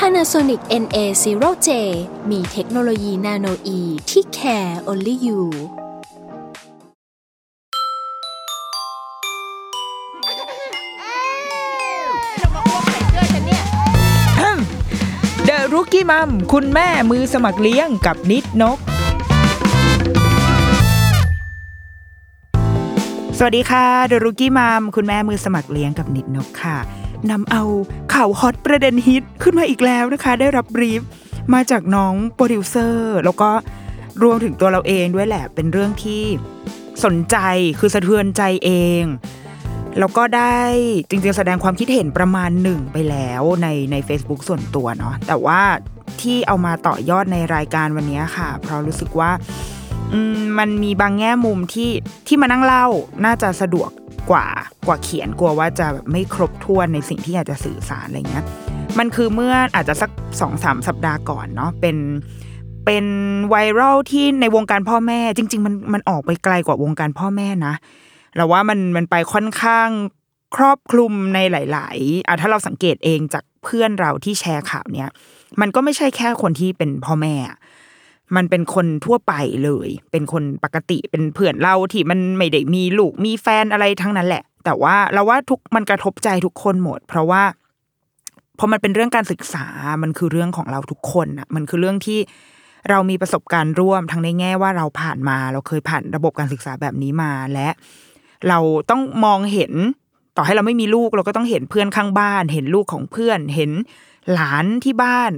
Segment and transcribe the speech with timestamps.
[0.00, 1.68] Panasonic NA0J
[2.30, 5.40] มีเทคโนโลยีนาโนอีที่ care only you
[15.44, 18.78] เดอะรุกี้มัมคุณแม่มือสมัครเลี้ยงกับนิดนก
[23.38, 26.78] สวัสดีค่ะเดอะรุกี้มัมคุณแม่มือสมัครเลี้ยงกับนิดนกค่ะ
[27.30, 27.62] นำเอา
[28.14, 31.02] ข่าวฮอตประเด็นฮิตขึ้นมาอีกแล้วนะคะ ได้รับ brief
[31.54, 33.50] มาจากน้องโปรดิวเซอร์แล้วก็
[34.22, 36.22] รวมถึงตัวเราเองด้วยแหละเป็นเรื่องที่
[37.04, 37.36] สนใจ
[37.78, 39.02] คือสะเทือนใจเอง
[39.98, 40.58] แล้วก็ได้
[41.08, 45.60] จริงๆ แสดงความคิดเห็นประมาณหนึ่งไปแล้วในใน Facebook ส่วนตัวเนาะแต่ว่า
[46.20, 49.30] ที่เอามาต่อยอดในรายการวันนี้ค่ะ เพราะรู้สึกว่า
[50.58, 51.90] มันมีบางแง่มุมที่
[52.26, 52.86] ที่มานั่งเล่า
[53.24, 53.90] น่าจะสะดวก
[54.30, 54.46] กว่า
[54.86, 58.44] กว่าเขียนกลัวว่าจะแบบไม่ครบถ้วนในสิ่งที่อยากจะสื่อสารอะไรเงี้ย
[58.98, 60.10] มันคือเมื่ออาจจะสัก
[60.40, 61.96] สองสามสัปดาห์ก่อนเนาะเป็น
[62.86, 63.06] เป็น
[63.48, 67.74] ไวรัลที่ในวงการพ่อแม่ จริง ๆ มันมันออกไปไกลกว่าวงการพ่อแม่นะ
[68.36, 69.88] เราว่ามันมันไปค่อนข้าง
[70.56, 75.08] ครอบคลุมในหลาย ๆอะถ้าเราสังเกตเองจากเพื่อนเราที่แชร์ข่าวเนี้ย
[75.60, 77.34] มันก็ไม่ใช่แค่คนที่เป็นพ่อแม่
[78.36, 79.32] มันเป็นคนทั่วไป
[79.64, 87.42] เลย เป็นคนปกติเป็นเพื่อนเราที่มันไม่ได้มีลูกมีแฟนอะไรทั้งนั้นแหละ แต่ว่าเราว่าทุกมันกระทบใจทุกคนหมด เพราะว่า
[88.58, 89.66] พอมันเป็นเรื่องการศึกษา
[90.02, 92.18] มันคือเรื่องของเราทุกคนอะมันคือเรื่องที่
[92.90, 97.68] เรามีประสบการณ์ร่วมทั้งในแง่ว่าเราผ่านมา เราเคยผ่านระบบการศึกษาแบบนี้มาและ
[98.48, 98.58] เรา
[98.90, 99.72] ต้องมองเห็น
[100.36, 103.70] ต่อให้เราไม่มีลูกเราก็ต้องเห็นเพื่อนข้างบ้าน เห็นลูกของเพื่อน เห็น
[104.32, 105.32] หลานที่บ้าน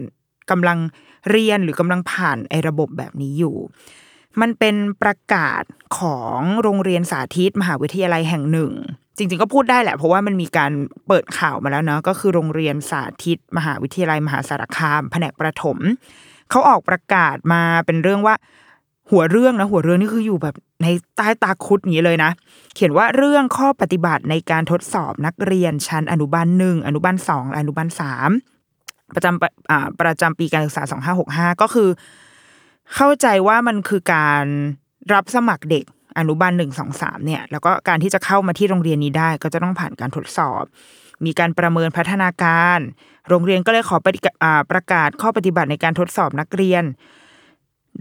[0.50, 0.78] กำลัง
[1.30, 3.56] เรียนหรือกำลังผ่านไอ้ระบบแบบนี้อยู่
[4.40, 5.62] มันเป็นประกาศ
[5.98, 8.72] ของโรงเรียนสาธิต มหาวิทยาลัยแห่งหนึ่ง
[9.16, 10.72] จริง ๆ ก็พูดได้แหละ เพราะว่ามันมีการ
[11.08, 15.78] เปิดข่าวมาแล้วเนาะก็คือโรงเรียนสาธิต มหาวิทยาลัยมหาสารคาม แผนกประถม
[16.50, 18.34] เขาออกประกาศมาเป็นเรื่องว่า
[19.10, 22.30] หัวเรื่องนะหัวเรื่องนี่คืออยู่แบบในใต้ตาคุดนี้เลยนะ
[22.74, 28.30] เขียนว่าเรื่องข้อปฏิบัติในการทดสอบนักเรียนชั้นอนุบาลหนึ่งอนุบาลสองอนุบาลสาม
[29.14, 31.88] ประจำปอ่าประจำปีการศึกษาสองห้าหกห้าก็คือ
[32.94, 34.44] เข้าใจว่ามันคือการ
[35.14, 35.84] รับสมัครเด็ก
[36.18, 40.64] อนุบาลหนึ่งสองสามเนี่ย แล้วก็การที่จะเข้ามาที่โรงเรียนนี้ได้ ก็จะต้องผ่านการทดสอบ
[41.24, 42.78] มีการประเมินพัฒนาการ
[43.28, 44.08] โรงเรียนก็เลยขอป
[44.44, 46.84] อประกาศข้อปฏิบัติในการทดสอบนักเรียน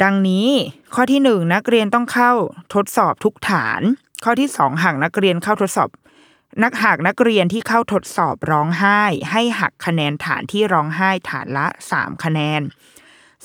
[0.04, 0.48] ดังนี้
[0.96, 2.32] ข้อที่หนึ่งนักเรียนต้องเข้า
[2.76, 3.82] ทดสอบทุกฐาน
[4.24, 5.90] ข้อที่สองหากนักเรียนเข้าทดสอบ
[6.64, 12.62] นักหากนักเรียนที่เข้าทดสอบร้องไห้ ให้หักคะแนนฐานที่ร้องไห้ฐานละสามคะแนน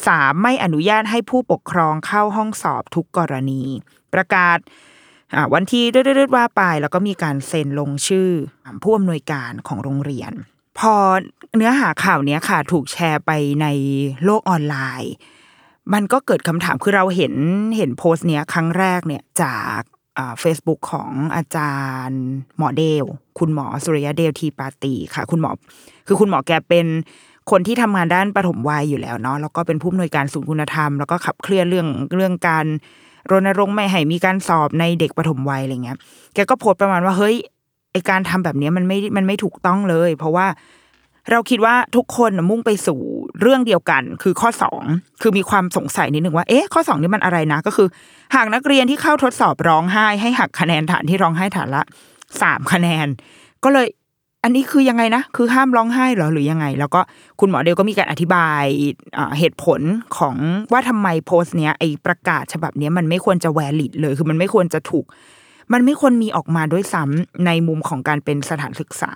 [0.06, 3.62] สามไม่อนุญาตให้ผู้ปกครองเข้าห้องสอบทุกกรณี
[4.14, 4.58] ประกาศ
[5.54, 8.30] วันที่เรื่อยๆว่าไป แล้วก็มีการเซ็นลงชื่อ
[8.82, 10.32] ผู้อำนวยการของโรงเรียน
[10.78, 10.94] พอ
[11.56, 13.30] เนื้อหาข่าวนี้ค่ะถูกแชร์ไป
[13.62, 13.66] ใน
[14.24, 15.12] โลกออนไลน์
[15.92, 17.34] มันก็เกิดคำถามคือเราเห็น
[17.76, 19.80] เห็นโพสต์เนี้ยครั้งแรกเนี่ยจาก
[20.40, 22.22] เฟซบุ๊กของอาจารย์
[22.58, 23.04] หมอเดล
[23.38, 25.50] คุณหมอสุริยเดลทีปาตีค่ะ คุณหมอ
[26.06, 26.86] คือคุณหมอแกเป็น
[27.50, 32.66] คนที่ทำงานด้านปฐมวัยอยู่แล้วเนาะแล้วก็เป็นผู้อำนวยการศูนย์คุณธรรม แล้วก็ขับเคลื่อนเรื่องเรื่องการ
[33.30, 35.98] รณรงค์ไม่ให้มีการสอบในเด็กปฐมวัยอะไรเงี้ย
[36.34, 37.36] แกก็โพสต์ประมาณว่าเฮ้ย
[37.92, 40.46] ไอการทำแบบนี้มันไม่มันไม่ถูกต้องเลย เพราะว่า
[41.30, 43.00] เราคิดว่าทุกคนมุ่งไปสู่
[43.40, 44.82] เรื่องเดียวกัน คือข้อสอง
[45.22, 47.88] คือมีความสงสัยนิดหนึ่งว่าเอ๊ะข้อสองนี่มันอะไรนะ ก็คือ
[48.34, 51.82] หากนักเรียนที่เข้าทดสอบร้องไห้ ให้หักคะแนนฐานที่ร้องไห้ฐานละ
[52.42, 53.06] สามคะแนน
[53.64, 53.88] ก็เลย
[54.44, 57.00] อันนี้คือยังไงนะ คือห้ามร้องไห้หรอหรือยังไง แล้วก็
[57.40, 58.64] คุณหมอเดลก็มีการอธิบาย
[59.38, 59.80] เหตุผล
[60.18, 60.36] ของ
[60.72, 65.04] ว่าทำไมโพสต์เนี้ยไอประกาศฉบับเนี้ยมันไม่ควรจะแวลิดเลย คือมันไม่ควรจะถูก
[65.72, 69.12] มันไม่ควรมีออกมาด้วยซ้ำในมุมของการเป็นสถานศึกษา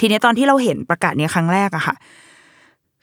[0.00, 1.96] ทีนี้ตอนที่เราเห็นประกาศนี้ครั้งแรกอะค่ะ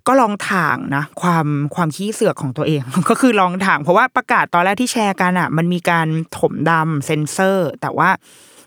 [0.08, 6.08] ก็ลองถางนะความความขี้เสือกของตัวเอง ก็คือลองถ่างเพราะว่าประกาศตอนแรกที่แชร์กันอะมันมีการ
[6.38, 8.10] ถมดำเซนเซอร์ แต่ว่า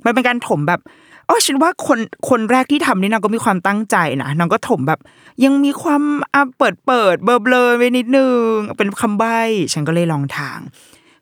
[0.05, 0.81] มันเป็นการถมแบบ
[1.29, 1.99] อ๋อฉันว่าคน
[2.29, 5.00] คนแรกที่ทำนี่นางก็มีความตั้งใจนะนางก็ถมแบบ
[5.44, 6.03] ยังมีความ
[6.35, 8.47] อะเปิดเปิดเบลอเบลอๆไว้นิดนึง
[8.79, 9.38] เป็นคำใบ้
[9.73, 10.61] ฉันก็เลยลองถ่าง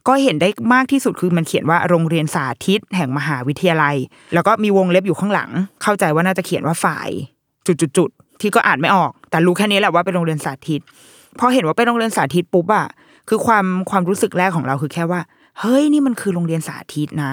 [0.09, 3.97] ก็เห็นได้มากที่สุดคือมันเขียนว่าโรงเรียนสาธิต แห่งมหาวิทยาลัย
[4.35, 5.51] แล้วก็มีวงเล็บอยู่ข้างหลัง
[5.83, 7.09] เข้าใจว่าน่าจะเขียนว่าฝ่าย
[7.67, 10.81] จุดๆที่ก็อ่านไม่ออก แต่รู้แค่นี้แหละว่าเป็นโรงเรียนสาธิต
[11.39, 12.87] พอเห็นว่าเป็นโรงเรียนสาธิตปุ๊บอะ
[13.29, 15.21] คือความความรู้สึกแรกของเราคือแค่ว่า
[15.61, 17.33] เฮ้ยนี่มันคือโรงเรียนสาธิตนะ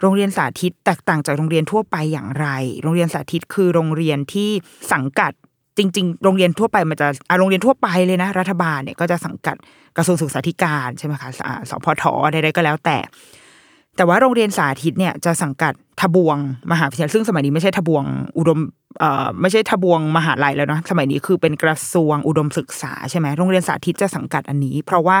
[0.00, 2.46] โรงเรียนสาธิตแตกต่างจากโรงเรียนทั่วไปอย่างไร
[2.82, 4.50] โรงเรียนสาธิตคือโรงเรียนที่
[4.92, 5.32] สังกัด
[5.78, 7.08] จริง ๆ โรงเรียนทั่วไปมันจะ
[7.38, 9.56] โรงเรียนทั่วไปเลยนะ รัฐบาลเนี่ยก็จะสังกัด
[9.96, 11.28] กระทรวงศึกษาธิการใช่ไหมคะ
[11.70, 12.98] สพทใดๆก็แล้วแต่
[13.96, 16.36] แต่ว่าโรงเรียนสาธิตเนี่ยจะสังกัดทบวง
[16.72, 18.04] มหาวิทยาลัยซึ่งสมัยนี้ไม่ใช่ทบวง
[18.38, 18.58] อุดม
[19.00, 25.18] เอ่อไม่ใช่ทบวงมหาลัยแล้วเนาะสมัยนี้คือเป็นกระทรวงอุดมศึกษาใช่ไหมโรงเรียนสาธิตจะสังกัดอันนี้ เพราะว่า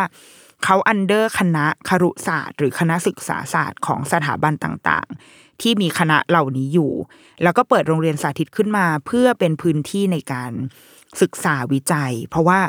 [0.64, 6.92] เขาอันเดอร์คณะครุศาสตร์ หรือคณะศึกษาศาสตร์ของสถาบันต่างๆ ที่มีคณะเหล่านี้อยู่
[7.42, 10.52] แล้วก็เปิดโรงเรียนสาธิตขึ้นมา เพื่อเป็นพื้นที่ในการ
[11.20, 12.60] ศึกษาวิจัย เพราะว่า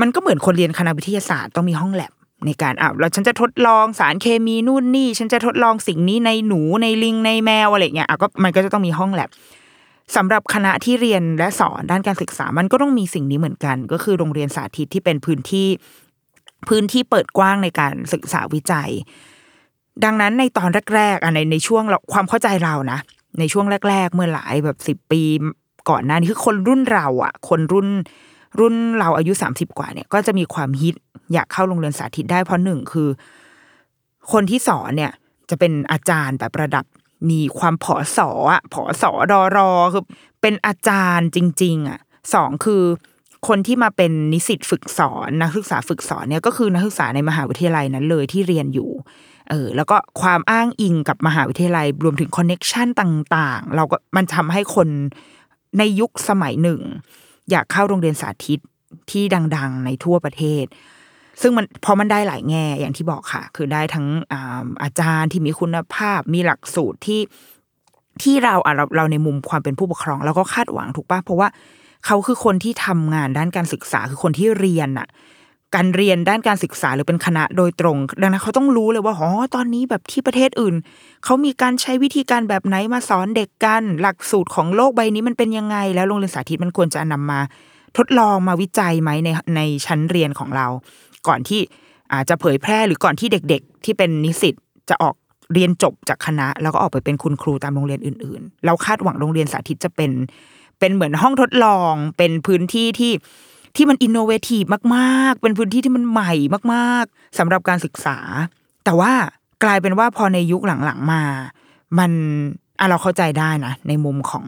[0.00, 2.12] มันก็เหมือนคนเรียนคณะวิทยาศาสตร์ต้องมีห้องแลบ
[2.46, 9.30] ในการอะแล้วฉันจะทดลองสารเคมีนู่นนี่ ฉันจะทดลองสิ่งนี้ในหนูในลิงในแมวอะไรเงี้ยอะก็มันก็จะต้องมีห้องแลบ
[10.16, 15.68] สำหรับคณะที่เรียนและสอนด้านการศึกษามันก็ต้องมีสิ่งนี้เหมือนกัน ก็คือโรงเรียนสาธิตที่เป็นพื้นที่
[16.68, 18.90] พื้นที่เปิดกว้างในการศึกษาวิจัย
[20.04, 22.98] ดังนั้นในตอนแรกๆอะในในช่วงเราความเข้าใจเรานะ
[23.38, 25.22] ในช่วงแรก ๆ เมื่อหลายแบบสิบปี
[25.90, 27.88] ก่อนหน้านี้คือคนรุ่นเราอะ คนรุ่น
[28.60, 30.94] รุ่นเราอายุสามสิบกว่าเนี่ย ก็จะมีความฮิต
[31.32, 33.08] อยากเข้าโรงเรียนสาธิตได้เพราะหนึ่งคือ
[34.32, 35.12] คนที่สอนเนี่ย
[35.50, 36.84] จะเป็นอาจารย์แบบระดับ
[37.30, 40.04] มีความผอสออะผอสอรอรอคือ
[40.40, 41.98] เป็นอาจารย์จริง ๆ อะ
[42.34, 42.82] สองคือ
[43.48, 48.90] คนที่มาเป็นนิสิตฝึกสอนนักศึกษาฝึกสอนเนี่ยก็คือนักศึกษาในมหาวิทยาลัยนั้นเลยที่เรียนอยู่
[49.52, 54.88] เออแล้วก็ความอ้างอิงกับมหาวิทยาลัยรวมถึงคอนเน็ชันต่างๆ เราก็มันทำให้คน
[55.78, 56.80] ในยุคสมัยหนึ่ง
[57.50, 58.58] อยากเข้าโรงเรียนสาธิต
[59.10, 59.24] ที่
[59.56, 60.64] ดัง ๆ ในทั่วประเทศ
[61.40, 67.20] ซึ่งมันพอมันได้หลายแง่อย่างที่บอกค่ะ คือได้ทั้งอาอาจารย์ที่มีคุณภาพ มีหลักสูตรที่
[68.22, 71.48] ที่เราอะเราเราในมุมความเป็นผู้ปกครองเราก็คาดหวังถูกปะเพราะว่า
[72.06, 75.08] เขาคือคนที่ทำงานด้านการศึกษาคือคนที่เรียนอะ
[75.74, 80.74] การเรียนด้านการศึกษาหรือเป็นคณะโดยตรง ดังนั้นเขาต้องรู้เลยว่าอ๋อตอนนี้แบบที่ประเทศอื่น
[81.24, 87.40] เขามีการใช้วิธีการแบบไหนมาสอนเด็กกันหลักสูตรของโลกใบนี้มันเป็นยังไง แล้วโรงเรียนสาธิตมันควรจะนำมา
[87.96, 90.66] ทดลองมาวิจัยไหมในในชั้นเรียนของเรา
[91.28, 91.60] ก่อนที่
[92.12, 94.54] อาจจะเผยแพร่หรือก่อนที่เด็ก ๆ ที่เป็นนิสิต
[94.88, 95.14] จะออก
[95.52, 100.10] เรียนจบจากคณะ แล้วก็ออกไปเป็นคุณครูตามโรงเรียนอื่น ๆ เราคาดหวังโรงเรียนสาธิตจะเป็น
[100.78, 103.12] เป็นเหมือนห้องทดลองเป็นพื้นที่ที่
[103.76, 104.62] ที่มัน innovative
[104.96, 106.32] มาก ๆ เป็นพื้นที่ที่มันใหม่
[106.74, 108.18] มาก ๆสำหรับการศึกษา
[108.84, 109.12] แต่ว่า
[109.64, 111.22] กลายเป็นว่าพอในยุคหลัง ๆ มา
[111.98, 112.10] มัน
[112.78, 114.46] อะเราเข้าใจได้นะในมุมของ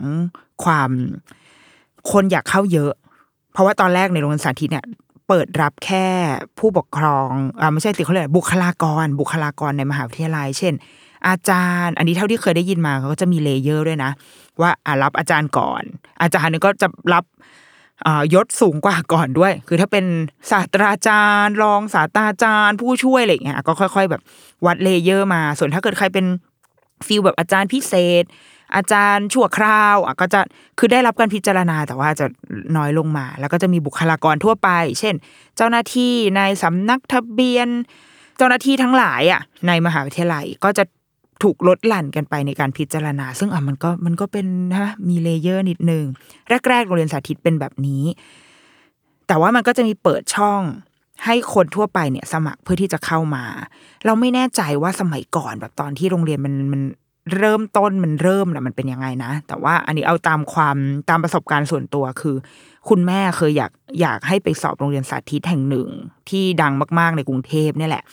[0.64, 0.90] ความ
[2.10, 2.92] คนอยากเข้าเยอะ
[3.52, 4.86] เพราะว่าตอนแรกในโรงเรียนสาธิตเนี่ย
[5.28, 6.06] เปิดรับแค่
[6.58, 7.30] ผู้ปกครอง
[7.60, 10.74] อ่าไม่ใช่สิเขาเรียกบุคลากร บุคลากรในมหาวิทยาลัย เช่น
[11.28, 14.10] อาจารย์ อันนี้เท่าที่เคยได้ยินมาเขาก็จะมีเลเยอร์ด้วยนะ
[14.60, 15.82] ว่าอ่ารับอาจารย์ก่อน
[16.22, 17.24] อาจารย์นึงก็จะรับ
[18.34, 20.04] ยศสูงกว่าก่อนด้วย คือถ้าเป็น
[20.50, 24.22] ศาสตราจารย์ รองศาสตราจารย์ผู้ช่วยอะไรเงี้ยก็ค่อย ๆ แบบ
[24.66, 26.26] วัด layer มา ส่วนถ้าเกิดใครเป็น
[27.06, 28.24] feel แบบอาจารย์พิเศษ
[28.76, 30.40] อาจารย์ชั่วคราวอะก็จะ
[30.78, 32.26] คือได้รับการพิจารณาแต่ว่าจะ
[32.76, 34.68] น้อยลงมา แล้วก็จะมีบุคลากรทั่วไป
[35.00, 35.14] เช่น
[35.56, 37.68] เจ้าหน้าที่ในสำนักทะเบียน
[38.36, 40.84] เจ้าหน้าที่ทั้งหลายอะในมหาวิทยาลัยก็จะ
[41.42, 46.04] ถูกลดหลั่นกันไปในการพิจารณา ซึ่งอะมันก็มันก็เป็นนะมี layer นิดนึง
[46.68, 48.02] แรกๆโรงเรียนสาธิตเป็นแบบนี้
[49.26, 50.62] แต่ว่ามันก็จะมีเปิดช่อง
[51.24, 53.44] ให้คนทั่วไปเนี่ยสมัครเพื่อที่จะเข้ามา
[54.04, 56.82] เราไม่แน่ใจว่าสมัยก่อนแบบตอนที่โรงเรียนมันมัน
[57.36, 60.76] เริ่มต้นมันเริ่มนะมันเป็นยังไงนะ แต่ว่าอันนี้เอาตามความ
[61.10, 62.36] ตามประสบการณ์ส่วนตัวคือ
[62.88, 65.88] คุณแม่เคยอยากอยากให้ไปสอบโรงเรียนสาธิตแห่งหนึ่ง
[66.28, 68.04] ที่ดังมาก ๆในกรุงเทพเนี่ยแหละ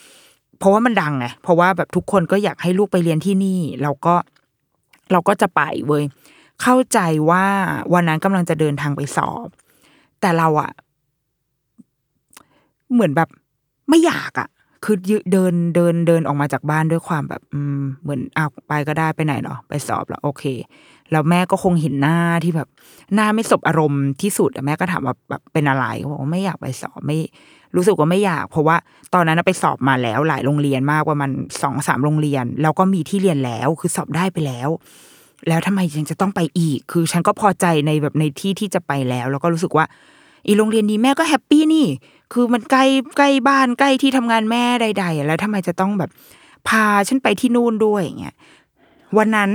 [0.62, 4.16] เพราะว่ามันดังไงเพราะว่าแบบทุกคนก็อยากให้ลูกไปเรียนที่นี่ เราก็
[5.12, 6.04] เราก็จะไปเว้ย
[6.62, 7.00] เข้าใจ
[7.30, 7.46] ว่า
[7.94, 9.48] วันนั้นกำลังจะเดินทางไปสอบ
[10.22, 10.72] แต่เราอะ
[12.94, 13.30] เหมือนแบบ
[13.90, 14.50] ไม่อยากอะ
[14.84, 14.98] คือ
[15.32, 20.44] เดินเดินเดินออกมาจากบ้านด้วยความแบบอืมเหมือนเอาไปก็ได้ไปไหนเนาะไปสอบแล้วโอเค
[21.12, 22.70] แล้วแม่ก็คงเห็นหน้าที่แบบ
[23.14, 27.18] หน้าไม่สบอารมณ์ที่สุดแม่ก็ถามว่าแบบเป็นอะไรเขาบอกว่าไม่อยากไปสอบไม่
[27.76, 28.78] รู้สึกว่าไม่อยาก เพราะว่า
[29.14, 34.70] ตอนนั้นไปสอบมาแล้วหลายโรงเรียนมากว่ามันสองสามโรงเรียน แล้วก็มีที่เรียนแล้วคือสอบได้ไปแล้ว
[35.48, 39.86] แล้วทำไมยังจะต้องไปอีก คือฉันก็พอใจในแบบในที่ที่จะไปแล้ว แล้วก็รู้สึกว่า
[40.48, 41.88] อีโรงเรียนนี้แม่ก็แฮปปี้นี่
[42.34, 42.86] คือมันใกล้
[43.18, 46.10] ใกล้บ้านใกล้ที่ทำงานแม่ใด ๆ แล้วทำไมจะต้องแบบ
[46.68, 48.36] พาฉันไปที่นู่นด้วยอย่างเงี้ย
[49.18, 49.52] วันนั้น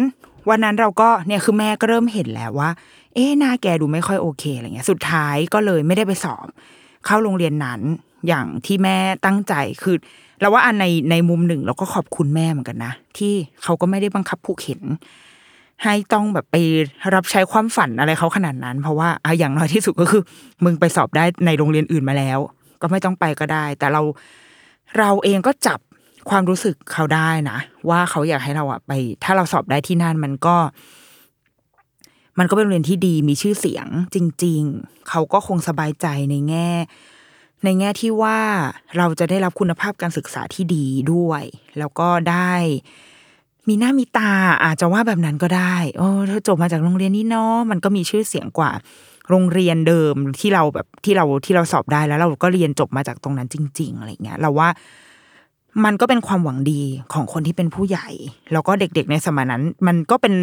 [0.51, 2.71] วันนั้นเราก็เนี่ยคือแม่ก็เริ่มเห็นแล้วว่า
[3.15, 6.47] เอ๊ะหน้าแกดูไม่ค่อยโอเคอะไรเงี้ย สุดท้ายก็เลยไม่ได้ไปสอบ
[7.07, 7.81] เข้าโรงเรียนนั้น
[8.29, 9.97] อย่างที่แม่ตั้งใจคือ
[10.41, 13.33] เราว่าอันในในมุมหนึ่งเราก็ขอบคุณแม่เหมือนกันนะ ที่
[13.63, 14.83] เขาก็ไม่ได้บังคับผูกเข็น
[15.83, 16.57] ให้ต้องแบบไป
[17.15, 20.23] รับใช้ความฝันอะไรเขาขนาดนั้น เพราะว่าอะอย่างน้อยที่สุดก็คือ
[20.65, 22.39] มึงไปสอบได้ในโรงเรียนอื่นมาแล้ว
[22.81, 24.03] ก็ไม่ต้องไปก็ได้ แต่เรา
[24.99, 25.79] เราเองก็จับ
[26.31, 27.59] ความรู้สึกเขาได้นะ
[27.89, 28.93] ว่าเขาอยากให้เราอะไป
[29.25, 30.57] ถ้าเราสอบได้ที่นั่นมันก็
[32.39, 36.71] มันก็เป็นโรงเรียนที่ดีมีชื่อเสียงจริง ๆ เขาก็คงสบายใจในแง่
[37.65, 38.39] ในแง่ที่ว่า
[38.97, 41.43] เราจะได้รับคุณภาพการศึกษาที่ดีด้วย
[41.79, 42.55] แล้วก็ได้
[43.69, 44.33] มีหน้ามีตา
[44.65, 48.71] อาจจะว่าแบบนั้นก็ได้โอ้เธอจบมาจากโรงเรียนนี้เนาะมันก็มีชื่อเสียงกว่า
[49.31, 54.69] โรงเรียนเดิมที่เราแบบที่เราที่เราสอบได้แล้วเราก็เรียนจบมาจากตรงนั้นจริง ๆ อะไรเงี้ย เราว่า
[55.85, 58.09] มันก็เป็นความหวังดีของคนที่เป็นผู้ใหญ่
[58.53, 60.35] แล้วก็เด็กๆในสมัยนั้น มันก็เป็น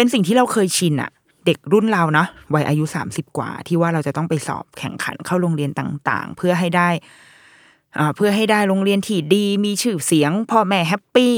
[0.00, 1.10] เป็นสิ่งที่เราเคยชินอะ
[1.46, 6.88] เด็กรุ่นเราเนาะวัยอายุสามสิบกว่า ที่ว่าเราจะต้องไปสอบแข่งขันเข้าโรงเรียนต่าง ๆ เพื่อให้ได้
[7.98, 11.36] อ่าเพื่อให้ได้โรงเรียนที่ดีมีชื่อเสียงพ่อแม่ happy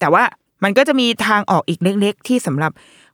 [0.00, 0.24] แต่ว่า
[0.64, 2.72] มันก็จะมีทางออกอีกเล็ก ๆ ที่สำหรับ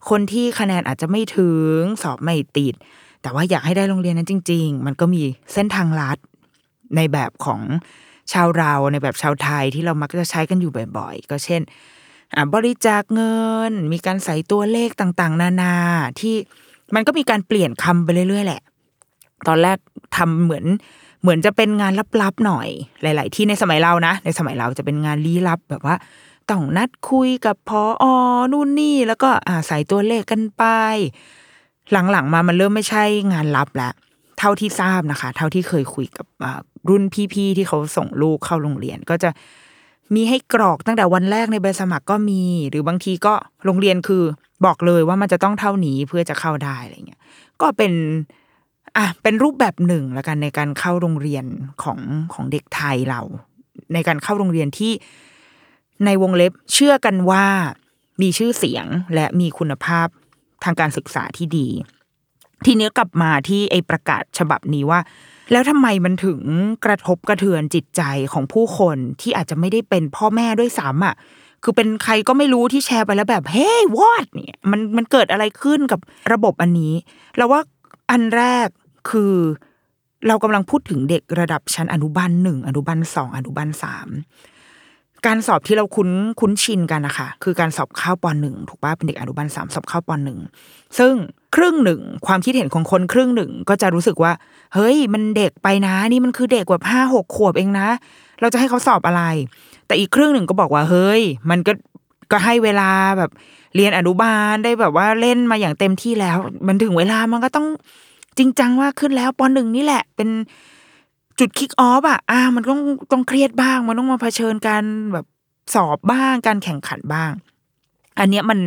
[0.09, 1.49] คนที่คะแนนอาจจะไม่ถึ
[1.79, 2.75] งสอบไม่ติด
[3.23, 5.23] แต่ว่าอยากให้ได้โรงเรียนนั้นจริง ๆ มันก็มี
[5.53, 6.19] เส้นทางลัด
[6.97, 7.61] ในแบบของ
[8.33, 11.62] ชาวเราในแบบชาวไทยที่เรามักจะใช้กันอยู่บ่อย ๆ ก็เช่น
[12.55, 13.37] บริจาคเงิ
[13.71, 15.75] น มีการใส่ตัวเลขต่างๆ นานา
[16.21, 16.35] ที่
[16.95, 18.62] มันก็มีการเปลี่ยนคำไปเรื่อยๆแหละ
[19.49, 19.79] ตอนแรก
[20.17, 20.65] ทำเหมือน
[21.23, 22.69] เหมือนจะเป็นงานลับๆหน่อย
[23.03, 25.97] หลาย ๆ ที่ในสมัยเรานะ ในสมัยเราจะเป็นงานลี้ลับแบบว่า
[26.51, 28.05] ต้องนัดคุยกับพออ
[28.53, 30.65] นู่นนี่ แล้วก็อ่าใส่ตัวเลขกันไป
[31.93, 33.93] หลังๆมามันเริ่มไม่ใช่งานลับแล้ว
[34.39, 39.31] เท่าที่ทราบนะคะ เท่าที่เคยคุยกับอ่ารุ่นพี่ๆที่เขาส่งลูกเข้าโรงเรียน ก็จะ
[40.15, 44.23] มีให้กรอกตั้งแต่วันแรกในใบสมัครก็มี หรือบางทีก็โรงเรียนคือ
[44.65, 47.21] บอกเลยว่ามันจะต้องเท่านี้เพื่อจะเข้าได้อะไรเงี้ย
[47.61, 47.93] ก็เป็น
[48.97, 51.45] อะเป็นรูปแบบหนึ่งแล้วกันในการเข้าโรงเรียน
[51.83, 51.99] ของ
[52.33, 53.21] ของเด็กไทยเรา
[53.95, 54.93] ในการเข้าโรงเรียนที่
[56.05, 57.45] ในวงเล็บเชื่อกันว่า
[58.23, 60.09] มีชื่อเสียงและมีคุณภาพ
[60.65, 61.69] ทางการศึกษาที่ดี
[62.67, 65.01] ทีนี้กลับมาที่ไอประกาศฉบับนี้ว่า
[65.53, 66.41] แล้วทำไมมันถึง
[66.85, 71.15] กระทบกระเทือนจิตใจของผู้คนที่อาจจะไม่ได้เป็นพ่อแม่ด้วยซ้ำอะ
[71.65, 76.01] คือเป็นใครก็ไม่รู้ที่แชร์ไปแล้วแบบเฮ้ยวอดเนี่ยมันมันเกิดอะไรขึ้นกับ
[76.33, 76.95] ระบบอันนี้
[77.37, 77.61] เราว่า
[78.11, 78.69] อันแรก
[79.11, 79.35] คือ
[80.27, 84.09] เรากำลังพูดถึงเด็กระดับชั้นอนุบาลหนึ่งอนุบาลสองอนุบาลสาม
[85.27, 90.39] การสอบที่เราคุ้นคุ้นชินกันนะคะคือการสอบเข้าปหนึ่งถูกป่ะเป็นเด็กอนุบาลสามสอบเข้าปหนึ่ง
[90.99, 91.15] ซึ่ง
[91.55, 94.33] ครึ่งหนึ่ง ความคิดเห็นของคนครึ่งหนึ่งก็จะรู้สึกว่า
[94.75, 97.89] เฮ้ย มันเด็กไปนะ นี่มันคือเด็กแบบห้าหกขวบเองนะ
[98.41, 99.23] เราจะให้เขาสอบอะไร
[99.87, 101.73] แต่อีกครึ่งหนึ่งก็บอกว่าเฮ้ย มันก็
[102.31, 103.31] ก็ให้เวลาแบบ
[103.77, 107.67] เรียนอนุบาลได้แบบว่าเล่นมาอย่างเต็มที่แล้ว มันถึงเวลามันก็ต้อง
[108.39, 110.29] จริงจังว่าขึ้นแล้วปหนึ่งนี่แหละ เป็น
[111.39, 112.81] จุดคิกออฟอะอ่า มันต้อง
[113.13, 115.27] ต้องเครียดบ้าง มันต้องมาเผชิญการแบบ
[115.75, 117.31] สอบบ้างการแข่งขันบ้าง
[118.19, 118.59] อันเนี้ยมัน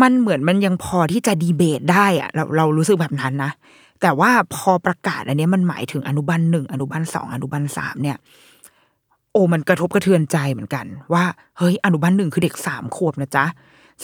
[0.00, 3.50] มันเหมือนมันยังพอที่จะดีเบตได้อะเราเรารู้สึกแบบนั้นนะ
[4.00, 8.16] แต่ว่าพอประกาศอันนี้มันหมายถึงอนุบาลหนึ่งอนุบาลสองอนุบาลสามเนี่ย
[9.32, 11.24] โอ้มันกระทบกระเทือนใจเหมือนกัน ว่า
[11.58, 13.44] เฮ้ยอนุบาลหนึ่งคือเด็กสามขวบนะจ๊ะ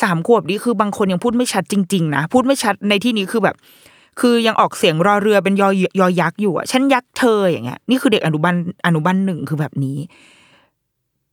[0.03, 3.57] สามขวบนี่คือบางคนยังพูดไม่ชัดจริงๆนะพูดไม่ชัดในที่นี้คือแบบ
[4.21, 5.69] คือยังออกเสียงรอเรือเป็นยอ
[6.01, 8.55] ยอยักษ์อยู่อะฉันยักษ์เธออย่างเงี้ยนี่คือเด็กอนุบาล
[8.87, 9.97] อนุบาลหนึ่งคือแบบนี้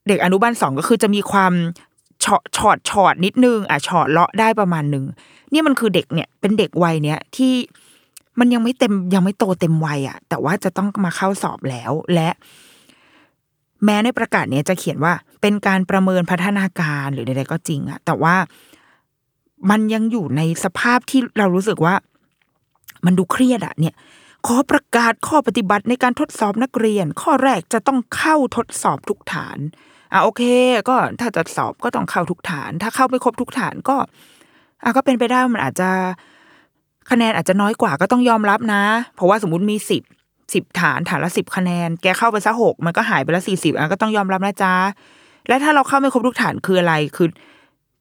[0.07, 1.53] เด็กอนุบาลสองก็คือจะมีความ
[2.25, 5.05] ชอชอดชอดนิดนึงอะชอดเลาะได้ประมาณหนึ่ง
[5.53, 7.53] นี่มันคือเด็กเนี่ยเป็นเด็กวัยเนี้ยที่
[8.39, 12.29] มันยังไม่เต็มยังไม่โตเต็มวัยอะ แต่ว่าจะต้องมาเข้าสอบแล้วและ
[13.83, 18.35] แม้ในประกาศเนี้ยจะเขียนว่า เป็นการประเมินพัฒนาการหรือใดๆก็จริงอะ แต่ว่า
[19.69, 21.95] มันยังอยู่ในสภาพที่เรารู้สึกว่า
[23.05, 23.95] มันดูเครียดอะ เนี่ย
[24.45, 29.57] ขอประกาศข้อปฏิบัติในการทดสอบนักเรียน ข้อแรกจะต้องเข้าทดสอบทุกฐาน
[30.15, 30.43] อะโอเค
[30.89, 33.95] ก็ถ้าจะสอบก็ต้องเข้าทุกฐาน ถ้าเข้าไม่ครบทุกฐานก็
[34.83, 35.89] อะก็เป็นไปได้มันอาจจะ
[37.11, 38.83] คะแนนอาจจะน้อยกว่าก็ต้องยอมรับนะ
[39.15, 40.03] เพราะว่าสมมติมีสิบ
[40.53, 44.73] สิบฐานฐานละสิบคะแนน แกเข้าไปซะหกมันก็หายไปละสี่สิบอะก็ต้องยอมรับนะจ๊ะ
[45.47, 47.27] และถ้าเราเข้าไม่ครบทุกฐานคืออะไรคือ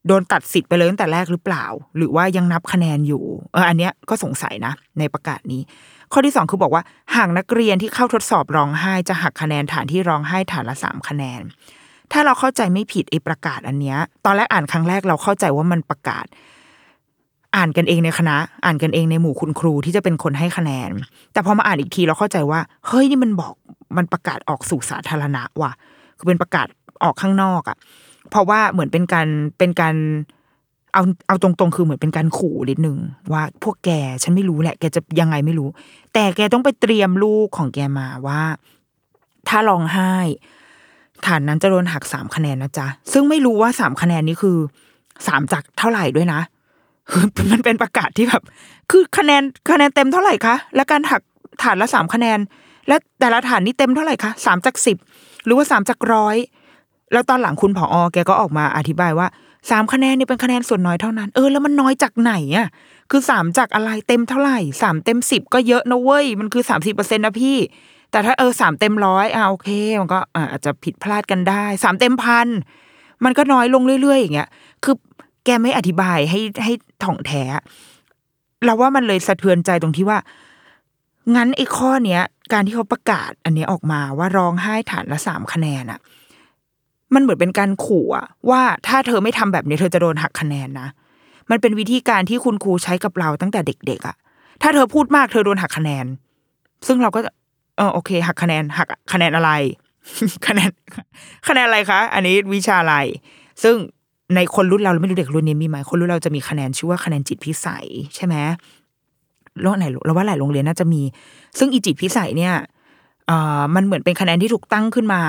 [0.07, 1.65] โดนตัดสิทธิ์ไปเลยตั้งแต่แรกหรือเปล่า
[1.97, 5.63] หรือว่ายังนับคะแนนอยู่เอออันเนี้ยก็สงสัยนะ ในประกาศนี้
[6.13, 6.83] ข้อที่สองคือบอกว่า
[7.17, 11.43] หากนักเรียนที่เข้าทดสอบร้องไห้จะหักคะแนนฐานที่ร้องไห้ฐานละสามคะแนน
[12.13, 16.27] ถ้าเราเข้าใจไม่ผิดไอ้ประกาศอันเนี้ย ตอนแรกอ่านครั้งแรกเราเข้าใจว่ามันประกาศ
[17.57, 20.91] อ่านกันเองในคณะ อ่านกันเองในหมู่คุณครูที่จะเป็นคนให้คะแนน
[21.33, 23.53] แต่พอมาอ่านอีกทีเราเข้าใจว่า เฮ้ยนี่มันบอก
[23.97, 25.73] มันประกาศออกสู่สาธารณะว่ะ
[26.19, 26.67] คือเป็นประกาศ
[27.03, 27.77] ออกข้างนอกอะ่ะ
[28.31, 29.95] เพราะว่าเหมือนเป็นการเป็นการ
[30.95, 32.99] เอาเอาตรงๆ คือเหมือนเป็นการขู่นิดนึง
[33.33, 33.91] ว่าพวกแก
[34.23, 35.69] ฉันไม่รู้แหละแกจะยังไงไม่รู้
[36.15, 38.43] แต่แกต้องไปเตรียมลูกของแกมาว่า
[39.49, 40.15] ถ้าร้องไห้
[41.27, 44.57] ฐานนั้นจะโดนหักสามคะแนนนะจ๊ะ ซึ่งไม่รู้ว่าสามคะแนนนี้คือ
[45.27, 46.41] สามจากเท่าไหร่ด้วยนะ
[47.11, 48.43] คือมันเป็นประกาศที่แบบ
[48.91, 51.23] คือคะแนนคะแนนเต็มเท่าไหร่คะ และการหัก
[51.63, 52.39] ฐานละสามคะแนน
[52.89, 54.97] และแต่ละฐานนี่เต็มเท่าไหร่คะสามจากสิบ
[55.45, 56.37] หรือว่าสามจากร้อย
[57.13, 59.27] แล้วตอนหลังคุณผอแกก็ออกมาอธิบายว่า
[59.71, 62.69] สามคะแนนนี่เป็นคะแนนส่วนน้อยเท่านั้น เออแล้วมันน้อยจากไหนอะ
[63.11, 67.57] คือสามจากอะไรเต็มเท่าไหร่สามเต็มสิบก็เยอะนะเว้ยมันคือสามสิบเปอร์เซ็นต์นะพี่
[68.15, 69.69] แต่ถ้าเออสามเต็มร้อยอ่าโอเค
[70.01, 72.49] มันก็อาจจะผิดพลาดกันได้สามเต็มพัน
[73.25, 74.49] มันก็น้อยลงเรื่อยๆอย่างเงี้ย
[74.85, 74.95] คือ
[75.45, 76.73] แกไม่อธิบายให้ให้
[77.05, 77.43] ถ่องแท้
[78.65, 80.19] เราว่ามันเลยสะเทือนใจตรงที่ว่า
[81.35, 86.01] งั้นไอ้ข้อเนี้ย การที่เขาประกาศอันนี้ออกมาว่าร้องไห้ฐานละสามคะแนนอะ
[87.15, 90.89] มันเหมือนเป็นการขู่อะว่าถ้าเธอไม่ทำแบบนี้เธอจะโดนหักคะแนนนะ
[91.51, 94.17] มันเป็นวิธีการที่คุณครูใช้กับเราตั้งแต่เด็ก ๆอะ
[94.63, 96.07] ถ้าเธอพูดมากเธอโดนหักคะแนน
[96.87, 97.21] ซึ่งเราก็
[97.77, 99.51] เออโอเค หักคะแนนหักคะแนนอะไร
[100.47, 100.71] คะแนน
[101.49, 102.97] คะแนนอะไรคะ อันนี้วิชาอะไร
[103.63, 103.77] ซึ่ง
[104.35, 108.35] ในคนรุ่นเราไม่รู้เด็กรุ่นนี้มีไหมคนรุ่นเราจะมีคะแนนชื่อว่าคะแนนจิตพิสัยใช่ไหม
[109.63, 111.03] โรงไหนเราว่าหลายโรงเรียนน่าจะมี
[111.59, 112.55] ซึ่งอีจิตพิสัยเนี่ย
[113.27, 115.23] เอ่อมันเหมือนเป็นคะแนนที่ถูกตั้งขึ้นมา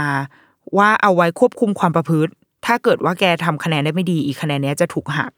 [0.78, 2.32] ว่าเอาไว้ควบคุมความประพฤติ
[2.66, 5.32] ถ้าเกิดว่าแกทำคะแนนได้ไม่ดี อีกคะแนนนี้จะถูกหัก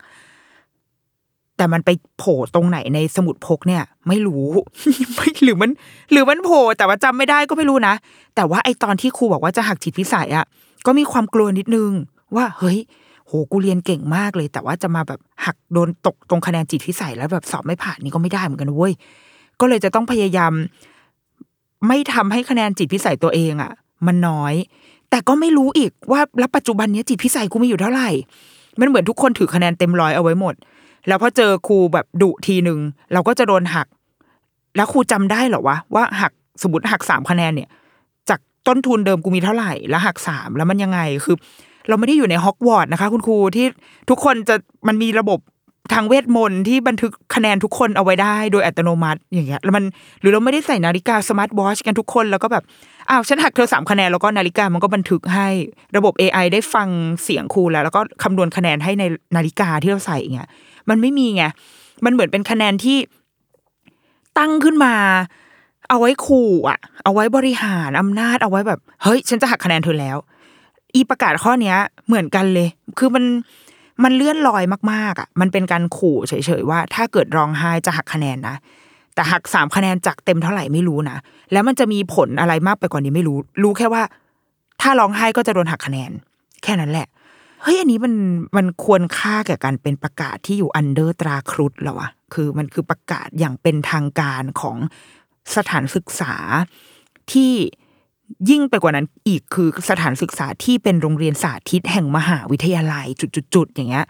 [1.57, 4.45] แต่มันไปโผล่ตรงไหนในสมุดพกเนี่ย ไม่รู้
[5.15, 5.71] ไม่หรือมัน
[6.11, 7.93] หรือมันโผล่แต่ว่าจำไม่ได้ก็ไม่รู้นะ
[8.35, 10.45] แต่ว่าไอตอนที่ครูบอกว่าจะหักจิตพิสัยอะ
[10.85, 11.91] ก็มีความกลัวนิดนึง
[12.35, 12.77] ว่าเฮ้ย
[13.27, 18.93] โหกูเรียนเก่งมากเลย แต่ว่าจะมาแบบหักโดนตกตรงคะแนนจิตพิสัยแล้วแบบสอบไม่ผ่านนี่ก็ไม่ได้เหมือนกันเว้ย
[19.59, 20.53] ก็เลยจะต้องพยายาม
[21.87, 23.71] ไม่ทำให้คะแนนจิตพิสัยตัวเองอะ
[24.07, 24.53] มันน้อย
[25.09, 28.09] แต่ก็ไม่รู้อีกว่าแล้วปัจจุบันนี้จิตพิสัยกูมีอยู่เท่าไหร่
[28.79, 30.55] มันเหมือนทุกคนถือคะแนนเต็มร้อยเอาไว้หมด
[31.07, 32.79] แล้วพอเจอครูแบบดุทีหนึ่ง
[33.13, 33.87] เราก็จะโดนหัก
[34.75, 36.31] แล้วครูจำได้เหรอวะว่าหัก
[36.63, 37.69] สมมติหักสามคะแนนเนี่ย
[38.29, 41.35] จากต้นทุนเดิมกูมีเท่าไหร่ แล้วหักสามแล้วมันยังไงคือ
[41.89, 43.65] เราไม่ได้อยู่ในฮอกวอตส์นะคะ คุณครูที่
[44.09, 44.55] ทุกคนจะ
[44.87, 45.39] มันมีระบบ
[45.93, 49.83] ทางเวทมนต์ที่บันทึกคะแนนทุกคนเอาไว้ได้โดยอัตโนมัติอย่างเงี้ยแล้วมัน
[50.21, 52.63] หรือเราไม่ได้ใส่นาฬิกา smart watch กันทุกคนแล้วก็แบบ
[53.09, 55.47] อ้าวฉันหักเธอสามคะแนนแล้วก็นาฬิกามันก็บันทึกให้
[55.97, 56.87] ระบบ AI ได้ฟัง
[57.23, 59.03] เสียงครูแล้ว แล้วก็คำนวณคะแนนให้ใน
[59.35, 60.49] นาฬิกาที่เราใส่เงี้ย
[60.89, 61.43] มันไม่มีไง
[62.05, 62.97] มันเหมือนเป็นคะแนนที่
[64.37, 64.93] ตั้งขึ้นมา
[65.89, 70.17] เอาไว้ขู่อะ เอาไว้บริหารอำนาจเอาไว้แบบ เฮ้ย ฉันจะหักคะแนนเธอแล้ว
[70.93, 73.23] อีประกาศข้อเนี้ย เหมือนกันเลย คือมัน
[74.03, 78.55] มันเลื่อนลอยมากๆอะ มันเป็นการขู่เฉยๆว่า ถ้าเกิดร้องไห้จะหักคะแนนนะ
[79.15, 81.17] แต่หักสามคะแนนจากเต็มเท่าไหร่ไม่รู้นะ
[81.51, 84.03] แล้วมันจะมีผลอะไรมากไปกว่านี้ไม่รู้ รู้แค่ว่า
[84.81, 86.11] ถ้าร้องไห้ก็จะโดนหักคะแนน
[86.63, 87.07] แค่นั้นแหละ
[87.69, 88.13] ฮ้ยอันนี้มัน
[88.57, 94.77] มันควรค่าแก่การเป็นประกาศที่อยู่อันเดอร์ตราครุฑแล้วอะคือมันคือประกาศอย่างเป็นทางการของ
[95.55, 96.33] สถานศึกษา
[97.31, 97.53] ที่
[98.49, 103.05] ยิ่งไปกว่านั้นอีกคือสถานศึกษาที่เป็นโรงเรียนสาธิตแห่งมหาวิทยาลัย
[103.55, 104.05] จุดๆอย่างเงี้ย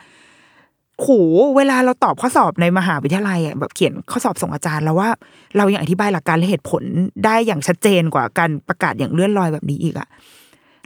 [1.00, 1.08] โห
[1.56, 5.10] เวลาเราตอบข้อสอบในมหาวิทยาลัยอะแบบเขียนข้อสอบส่งอาจารย์แล้วว่า
[5.58, 6.84] เรายังอธิบายหลักการและเหตุผล
[7.26, 10.08] ได้อย่างชัดเจนกว่าการประกาศอย่างเลื่อนลอยแบบนี้อีกอะ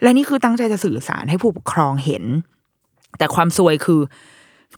[0.02, 2.24] และนี่คือตั้งใจจะสื่อสารให้ผู้ปกครองเห็น
[3.18, 4.02] แต่ความซวยคือ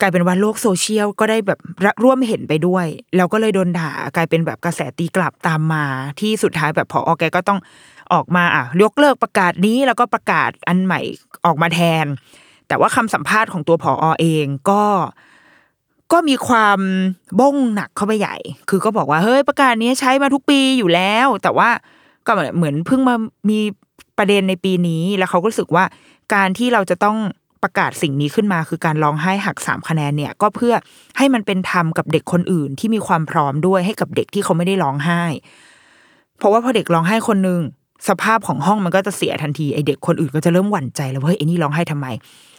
[0.00, 1.58] กลายเป็นว่าโลกโซเชียลก็ได้แบบ
[2.04, 5.84] ร่วมเห็นไปด้วยแล้วก็เลยโดนด่ากลายเป็นแบบกระแสตีกลับตามมา
[6.20, 7.60] ที่สุดท้ายแบบพออแกก็ต้อง
[8.12, 11.00] ออกมาอะยกเลิกประกาศนี้แล้วก็ประกาศอันใหม่
[11.46, 12.06] ออกมาแทน
[12.68, 14.82] แต่ว่าคำสัมภาษณ์ของตัวผอเองก็
[16.12, 16.78] ก็มีความ
[17.40, 18.36] บ้งหนักเข้าไปใหญ่
[18.68, 21.68] คือก็บอกว่าเฮ้ยประกาศนี้ใช้มาทุกปีอยู่แล้ว แต่ว่า
[22.26, 23.14] ก็เหมือนเพิ่งมา
[23.50, 23.58] มี
[24.18, 25.84] ประเด็นในปีนี้ แล้วเขาก็รู้สึกว่า
[26.34, 27.16] การที่เราจะต้อง
[27.64, 30.74] ประกาศสิ่งนี้ขึ้นมา คือการร้องไห้หักสามคะแนนเนี่ยก็เพื่อ
[31.16, 35.22] ให้มันเป็นธรรมกับเด็กคนอื่น ที่มีความพร้อมด้วยให้กับเด็กที่เขาไม่ได้ร้องไห้
[36.38, 37.60] เพราะว่าพอเด็กร้องไห้คนหนึ่ง
[38.08, 42.06] สภาพของห้องมันก็จะเสียทันทีไอเด็กคนอื่นก็จะเริ่มหวั่นใจแล้วว่าเฮ้ยไอ้นี่ร้องไห้ทำไม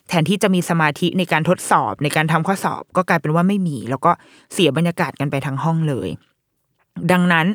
[0.09, 4.11] แทนที่จะมีสมาธิในการทดสอบในการทำข้อสอบ ก็กลายเป็นว่าไม่มี แล้วก็
[4.53, 6.09] เสียบรรยากาศกันไปทั้งห้องเลย
[7.11, 7.47] ดังนั้น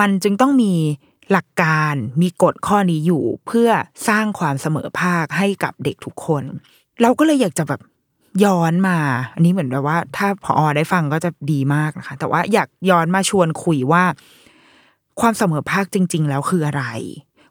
[0.00, 0.74] มันจึงต้องมี
[1.32, 3.70] หลักการมีกฎข้อนี้อยู่เพื่อ
[4.08, 6.44] สร้างความเสมอภาคให้กับเด็กทุกคน
[7.02, 7.80] เราก็เลยอยากจะแบบ
[8.44, 8.98] ย้อนมา
[9.34, 14.04] อันนี้เหมือนแบบว่า ถ้าพอได้ฟังก็จะดีมากนะคะ แต่ว่าอยากย้อนมาชวนคุยว่า
[15.20, 16.84] ความเสมอภาคจริง ๆ แล้วคืออะไร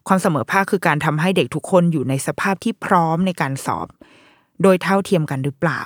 [0.08, 3.88] ความเสมอภาคคือการทำให้เด็กทุกคนอยู่ในสภาพที่พร้อมในการสอบ
[4.64, 5.84] โดยเท่าเทียมกันหรือเปล่า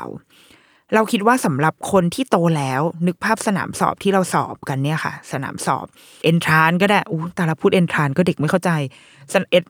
[0.94, 5.86] เราคิดว่าสำหรับคนที่โตแล้ว นึกภาพสนามสอบที่เราสอบกันเนี่ยค่ะ สนามสอบ
[6.24, 8.72] เอนทรานก็ได้อู้แต่ละพูดเอนทรานก็เด็กไม่เข้าใจ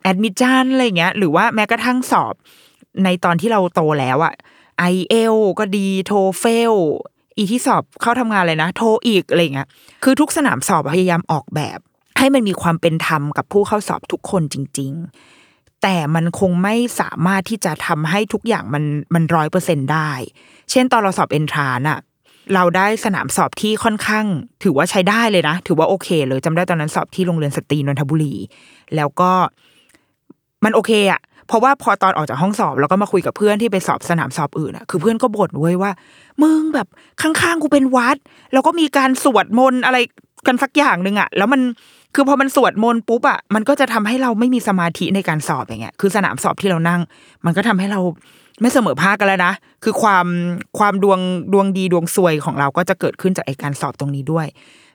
[0.03, 2.33] admission อะไรเงี้ยหรือว่าแม้กระทั่งสอบ
[3.03, 4.33] ในตอนที่เราโตแล้วอะ
[4.79, 6.73] IELTS ก็ดี TOEFL
[7.37, 9.67] อีที่สอบเข้าทำงานเลยนะ TOEIC อะไรเงี้ย
[10.03, 11.79] คือทุกสนามสอบพยายามออกแบบ
[12.17, 14.91] ให้มันมีความเป็นธรรมกับผู้เข้าสอบทุกคนจริง
[15.37, 20.11] ๆ แต่มันคงไม่สามารถที่จะทำให้ทุกอย่างมันมันร้อยเปอร์เซ็นต์ได้
[20.71, 21.99] เช่นตอนเราสอบเอ็นทรานซ์อะ
[22.53, 24.25] เราได้สนามสอบที่ค่อนข้าง
[24.63, 28.35] ถือว่าใช้ได้เลยนะ ถือว่าโอเค เลยจำได้ตอนนั้นสอบที่โรงเรียนสตรีนนทบุรี
[28.95, 29.31] แล้วก็
[30.63, 31.21] มันโอเคอะ
[31.53, 35.91] ราะว่าพอตอนออกจากห้องสอบแล้วก็มาคุยกับเพื่อนที่ไปสอบสนามสอบอื่นอะคือเพื่อนก็บ่นเว้ยว่า
[36.41, 36.87] มึงแบบ
[37.21, 38.17] ข้างๆกูเป็นวัด
[38.53, 39.97] แล้วก็มีการสวดมนต์อะไร
[40.47, 41.61] กันสักอย่างหนึ่งอะแล้วมัน
[42.15, 47.01] คือพอมันสวดมนต์ปุ๊บอะมันก็จะทำให้เราไม่มีสมาธิในการสอบอย่างเงี้ย คือสนามสอบที่เรานั่ง
[47.45, 48.01] มันก็ทำให้เรา
[48.61, 50.25] ไม่เสมอภาคกันแล้วนะคือความ
[50.79, 51.19] ความดวง
[51.53, 54.47] ดวงดีดวงซวยของเราก็จะเกิดขึ้นจากไอการสอบตรงนี้ด้วย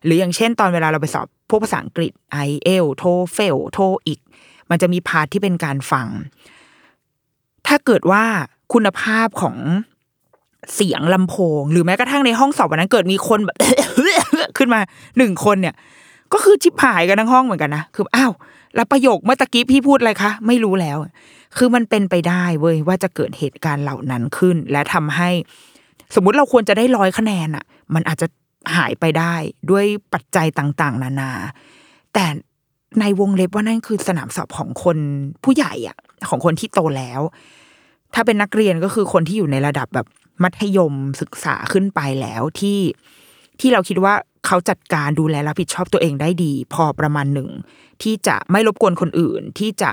[0.04, 2.12] หรืออย่างเช่น ตอนเวลาเราไปสอบพวกภาษาอังกฤษ
[2.48, 4.20] IELTS TOEFL TOEIC
[4.70, 6.06] มันจะมี part ที่เป็นการฟัง
[7.66, 8.24] ถ้าเกิดว่า
[8.72, 9.56] คุณภาพของ
[10.74, 13.56] เสียงลำโพง หรือแม้กระทั่งในห้องสอบวันนั้นเกิดมีคนแบบ
[14.58, 14.80] ขึ้นมา
[15.18, 15.74] หนึ่งคนเนี่ย
[16.32, 18.32] ก็คือชิบหายกันทั้งห้องเหมือนกันนะคืออ้าว
[18.74, 20.98] แล้วประโยคเมื่อตะกี้พี่พูดอะไรคะ ไม่รู้แล้ว
[21.56, 25.30] คือมันเป็นไปได้เว้ยว่าจะเกิดเหตุการณ์เหล่านั้นขึ้น และทำให้
[26.14, 28.26] สมมุติเราควรจะได้ร้อยคะแนนอะมันอาจจะ
[28.76, 29.34] หายไปได้
[29.70, 31.30] ด้วยปัจจัยต่าง ๆ นานา
[32.14, 32.24] แต่
[33.00, 34.98] ในวงเล็บว่านั่นคือสนามสอบของคน
[35.44, 35.96] ผู้ใหญ่อะ
[36.28, 37.20] ของคนที่โตแล้ว
[38.14, 40.06] ถ้าเป็นนักเรียนก็คือคนที่อยู่ในระดับแบบ
[40.42, 42.80] มัธยมศึกษาขึ้นไปแล้วที่
[43.60, 44.14] ที่เราคิดว่า
[44.46, 47.48] เขาจัดการดูแลรับผิดชอบตัวเองได้ดี พอประมาณหนึ่ง
[48.02, 49.90] ที่จะไม่รบกวนคนอื่นที่จะ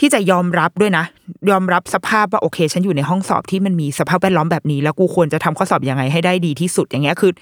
[0.00, 1.04] ที่จะยอมรับด้วยนะ
[1.50, 7.32] ยอมรับสภาพว่าโอเค ฉันอยู่ในห้องสอบที่มันมีสภาพแวดล้อมแบบนี้ แล้วกูควรจะทำข้อสอบยังไงให้ได้ดีที่สุดอย่างเงี้ยคือ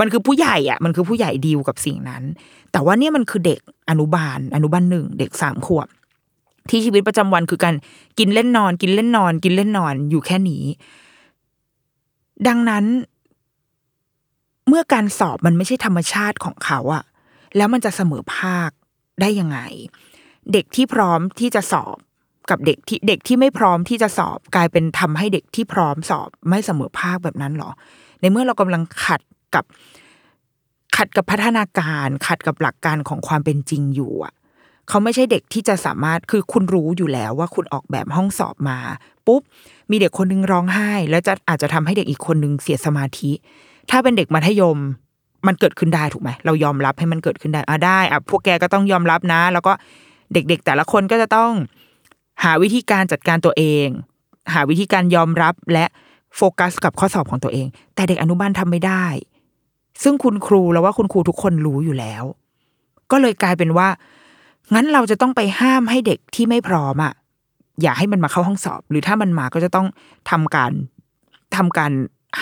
[0.00, 2.22] มันคือผู้ใหญ่อะมันคือผู้ใหญ่ดีลกับสิ่งนั้น
[2.72, 5.88] แต่ว่าเนี่ยมันคือเด็กอนุบาล อนุบาลหนึ่งเด็กสามขวบ
[6.68, 7.74] ที่ชีวิตประจำวันคือการ
[8.18, 10.64] กินเล่นนอน กินเล่นนอน กินเล่นนอนอยู่แค่นี้
[12.48, 12.84] ดังนั้น
[14.68, 17.04] เมื่อการสอบมันไม่ใช่ธรรมชาติของเขาอะ
[17.56, 18.70] แล้วมันจะเสมอภาค
[19.20, 19.58] ได้ยังไง
[20.52, 21.96] เด็กที่พร้อมที่จะสอบ
[22.50, 27.70] กับเด็กที่เด็กที่ไม่พร้อมที่จะสอบ กลายเป็นทำให้เด็กที่พร้อมสอบไม่เสมอภาคแบบนั้นหรอ
[28.20, 29.20] ในเมื่อเรากำลังขัด
[29.54, 29.64] กับ
[30.96, 34.34] ขัดกับพัฒนาการ ขัดกับหลักการของความเป็นจริงอยู่อะ
[34.88, 38.78] เขาไม่ใช่เด็กที่จะสามารถคือคุณรู้อยู่แล้วว่าคุณออกแบบห้องสอบมา
[39.26, 39.42] ปุ๊บ
[39.90, 43.30] มีเด็กคนนึงร้องไห้ แล้วจะอาจจะทำให้เด็กอีกคนนึงเสียสมาธิ
[43.90, 44.78] ถ้าเป็นเด็กมัธยม
[45.46, 49.72] มันเกิดขึ้นได้ถูกไหมเรายอมรับให้มันเกิดขึ้นได้อะได้อะพวกแกก็ต้องยอมรับนะ แล้วก็
[50.32, 51.52] เด็กๆ แต่ละคนก็จะต้อง
[52.44, 53.86] หาวิธีการจัดการตัวเอง
[54.54, 55.84] หาวิธีการยอมรับและ
[56.36, 59.04] โฟกัสกับข้อสอบของตัวเอง แต่เด็กอนุบาลทำไม่ได้
[60.02, 62.24] ซึ่งคุณครูแล้วว่าคุณครูทุกคนรู้อยู่แล้ว
[63.10, 63.88] ก็เลยกลายเป็นว่า
[64.74, 67.12] งั้นเราจะต้องไปห้ามให้เด็กที่ไม่พร้อมอะ
[67.82, 69.86] อย่าให้มันมาเข้าห้องสอบ หรือถ้ามันมาก็จะต้อง
[70.30, 70.72] ทำการ
[71.56, 71.92] ทำการ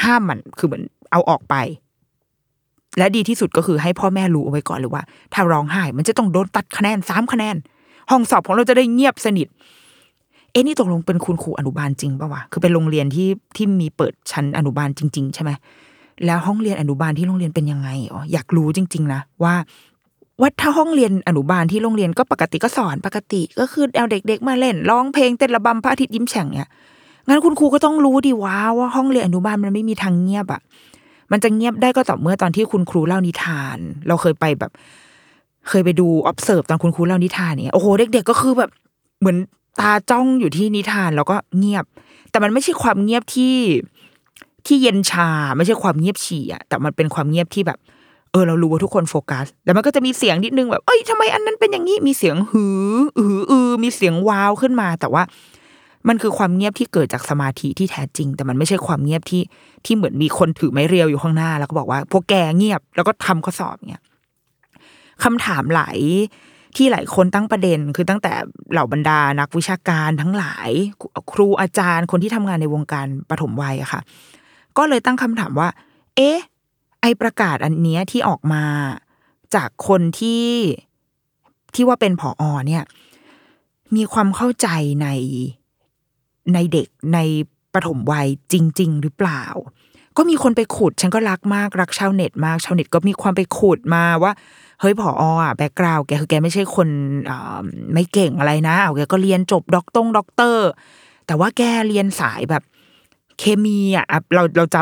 [0.03, 1.55] ห้ามมันคือเหมือนเอาออกไป
[2.99, 7.57] และดีที่สุดก็คือให้พ่อแม่รู้เอาไว้ก่อนเลยว่า ถ้าร้องไห้มันจะต้องโดนตัดคะแนนสามคะแนน
[8.11, 9.49] ห้องสอบของเราจะได้เงียบสนิท
[10.51, 15.51] เอ๊ะนี่ตกลงเป็นคุณครูอนุบาลจริงปะวะคือเป็นโรงเรียนที่ที่มีเปิดชั้นอนุบาลจริง ๆ ใช่ไหม
[16.27, 19.55] แล้วห้องเรียนอนุบาลที่โรงเรียนเป็นยังไงอ๋ออยากรู้จริง ๆ นะว่า
[20.41, 26.69] ว่าถ้าห้องเรียนอนุบาลที่โรงเรียนก็ปกติก็สอนปกติ ก็คือเอาเด็ก ๆ มาเล่นร้องเพลงเต้นระบำพระอาทิตย์ยิ้มแฉ่งเนี่ย
[27.29, 30.61] งั้นคุณครูก็ต้องรู้ดีว่าว่าห้องเรียนอนุบาลมันไม่มีทางเงียบอะ
[31.33, 34.71] มันจะเงียบได้ก็ต่อเมื่อตอนที่คุณครูเล่านิทาน เราเคยไปแบบ
[35.69, 38.71] เคยไปดู observe ตอนคุณครูเล่านิทานเนี่ยโอ้โหเด็ก ๆ ก็คือแบบ
[39.21, 39.37] เหมือน
[39.81, 41.85] ตาจ้องอยู่ที่นิทานแล้วก็เงียบ
[42.31, 43.55] แต่มันไม่ใช่ความเงียบที่
[44.67, 47.79] ที่เย็นชาไม่ใช่ความเงียบฉี่อะแต่มันเป็นความเงียบที่แบบ
[48.33, 55.23] เออเรารู้ว่าทุกคนโฟกัสแต่มันก็จะมีเสียงนิดนึงแบบเอ้ยทำไมอันนั้นเป็นอย่างนี้มีเสียงหืออืออือมีเสียงว้าวขึ้นมา แต่ว่า
[56.09, 59.43] มันคือความเงียบที่เกิดจากสมาธิที่แท้จริง แต่มันไม่ใช่ความเงียบที่
[59.85, 64.03] ที่เหมือนมีคนถือไม้เรียวอยู่ข้างหน้า แล้วก็บอกว่า พวกแกเงียบแล้วก็ทำข้อสอบเนี่ย
[65.25, 65.99] คำถามหลาย
[66.77, 68.33] ที่หลายคนตั้งประเด็น คือตั้งแต่
[68.73, 70.71] เหล่าบรรดานักวิชาการทั้งหลาย
[71.33, 74.01] ครูอาจารย์คนที่ทำงานในวงการปฐมวัยอะค่ะ
[74.79, 75.69] ก็เลยตั้งคำถามว่า
[76.17, 76.39] เอ๊ะ
[77.01, 78.65] ไอประกาศอันเนี้ยที่ออกมา
[79.55, 80.47] จากคนที่
[81.75, 82.53] ที่ว่าเป็นผอ.
[82.69, 82.85] เนี่ย
[83.97, 84.69] มีความเข้าใจ
[85.03, 85.09] ใน
[86.55, 87.19] ในเด็กใน
[87.75, 89.45] ปฐมวัยจริง ๆ หรือเปล่า
[90.17, 94.33] ก็มีคนไปขุด ฉันก็รักมากรักชาวเน็ตมากชาวเน็ตก็มีความไปขุดมาว่า
[94.81, 95.11] เฮ้ยผอ.
[95.43, 96.89] อะ background แกคือแกไม่ใช่คน
[97.93, 100.69] ไม่เก่งอะไรนะเอาแกก็เรียนจบด็อกตงด็อกเตอร์
[101.27, 102.63] แต่ว่าแกเรียนสายแบบ
[103.39, 104.77] เคมีอะเราเราจ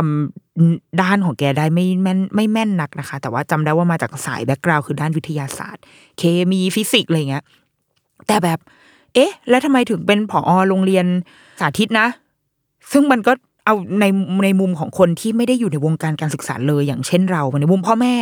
[0.48, 5.82] ำด้านของแกได้ไม่แม่นไม่แม่นนักนะคะ แต่ว่าจำได้ว่ามาจากสาย background คือด้านวิทยาศาสตร์
[6.18, 7.44] เคมีฟิสิกส์อะไรเงี้ย
[8.26, 8.58] แต่แบบ
[9.14, 10.50] เอ๊ะ แล้วทำไมถึงเป็นผอ.
[10.68, 11.06] โรงเรียน
[11.60, 12.06] สาธิตนะ
[12.92, 13.32] ซึ่งมันก็
[13.64, 14.04] เอาใน
[14.44, 18.14] ในมุมของคนที่ไม่ได้อยู่ในวงการการศึกษาเลยอย่างเช่นเราในมุมพ่อแม่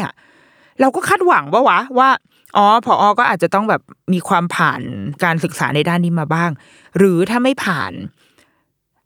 [0.80, 2.08] เราก็คาดหวังว่าวะว่า
[2.56, 3.04] อ๋อ ผอ.
[3.18, 4.80] ก็อาจจะต้องแบบมีความผ่าน
[5.24, 6.50] การศึกษาในด้านนี้มาบ้าง
[6.98, 7.92] หรือถ้าไม่ผ่าน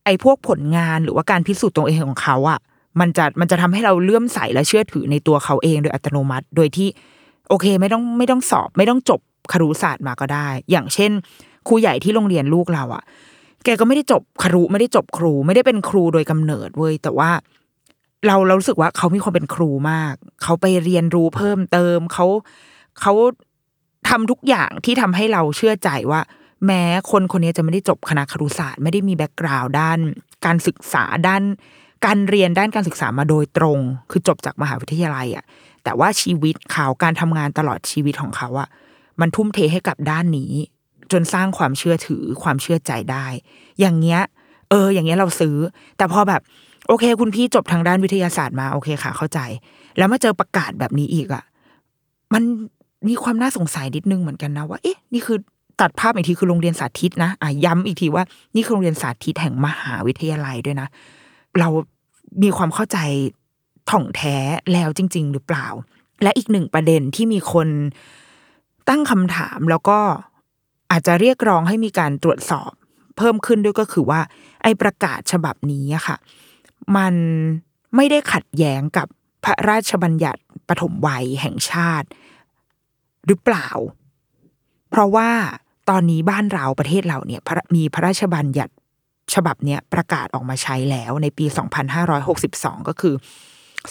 [0.04, 2.58] ไอ้พวกผลงานหรือว่าการพิสูจน์ตัวเองของเขาอะ
[3.00, 6.88] มันจะมันจะทำให้เราเลื่อมใสและเชื่อถือในตัวเขาเองโดยอัตโนมัติ โดยที่
[7.48, 9.20] โอเคไม่ต้องไม่ต้องสอบ ไม่ต้องจบ
[9.52, 11.10] ครุศาสตร์มาก็ได้ อย่างเช่น
[11.68, 13.02] ครูใหญ่ที่โรงเรียนลูกเราอะ
[13.64, 17.30] แกก็ไม่ได้จบครุไม่ได้จบครู ไม่ได้เป็นครูโดยกำเนิดเว้ยแต่ว่า
[18.26, 22.26] เราเรารู้สึกว่าเขามีความเป็นครูมาก เขาไปเรียนรู้เพิ่มเติมเขา
[23.00, 23.12] เขา
[24.08, 26.20] ทำทุกอย่างที่ทำให้เราเชื่อใจว่า
[26.66, 29.98] แม้คนคนนี้จะไม่ได้จบคณะครุศาสตร์ไม่ได้มี background ด้าน
[30.44, 31.42] การศึกษาด้าน
[32.07, 33.79] การเรียนด้านการศึกษามาโดยตรง
[34.11, 35.44] คือจบจากมหาวิทยาลัยอะ่ะ
[35.85, 38.68] แต่ว่าชีวิตเขาการทำงานตลอดชีวิตของเขาอะ่ะ
[39.20, 40.53] มันทุ่มเทให้กับด้านนี้
[41.12, 43.27] จนสร้างความเชื่อถือความเชื่อใจได้
[43.81, 44.20] อย่างเงี้ย
[44.70, 45.57] เออ อย่างเงี้ยเราซื้อ
[45.96, 46.40] แต่พอแบบ
[46.88, 49.38] โอเค คุณพี่จบทางด้านวิทยาศาสตร์มาโอเคค่ะ เข้าใจ
[49.98, 51.42] แล้วมาเจอประกาศแบบนี้อีกอะ่ะ
[52.35, 52.42] มัน
[53.09, 55.38] มีความน่าสงสัยนิดนึงเหมือนกันนะว่า เอ๊ะ นี่คือ
[55.80, 60.88] ตัดภาพอีกทีคือโรงเรียนสาธิตนะอะย้ำอีกทีว่านี่คือโรงเรียนสาธิตแห่งมหาวิทยาลัยด้วยนะ
[61.58, 61.68] เรา
[62.42, 62.98] มีความเข้าใจ
[63.90, 64.37] ถ่องแท้
[64.72, 65.66] แล้วจริง ๆ หรือเปล่า
[66.22, 67.68] และอีกหนึ่งประเด็นที่มีคน
[68.88, 69.98] ตั้งคำถามแล้วก็
[70.90, 72.72] อาจจะเรียกร้องให้มีการตรวจสอบ
[73.16, 74.20] เพิ่มขึ้นด้วยก็คือว่า
[74.62, 76.16] ไอ้ประกาศฉบับนี้อะค่ะ
[76.96, 77.14] มัน
[77.96, 79.06] ไม่ได้ขัดแย้งกับ
[79.44, 82.08] พระราชบัญญัติปฐมวัยแห่งชาติ
[83.26, 83.68] หรือเปล่า
[84.92, 85.31] เพราะว่า
[85.90, 88.72] ตอนนี้บ้านเราประเทศเราเนี่ยพระมีพระราชบัญญัติ
[89.35, 91.44] ฉบับเนี้ยประกาศออกมาใช้แล้วในปี
[92.16, 93.14] 2562 ก็คือ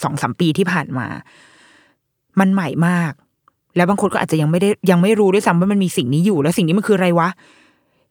[0.02, 1.06] สองสามปีที่ผ่านมา
[2.40, 3.12] มันใหม่มาก
[3.76, 7.28] แล้วบางคนก็อาจจะยังไม่ได้ยังไม่รู้ด้วยซ้ำว่ามันมีสิ่งนี้อยู่ แล้วสิ่งนี้มันคืออะไรวะ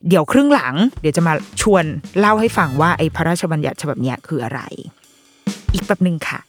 [0.08, 1.84] เดี๋ยวครึ่งหลัง เดี๋ยวจะมาชวน
[2.20, 4.62] เล่าให้ฟังว่าไอ้พระราชบัญญัติฉบับนี้คืออะไร
[5.74, 6.40] อีกแป๊บหนึ่งค่ะ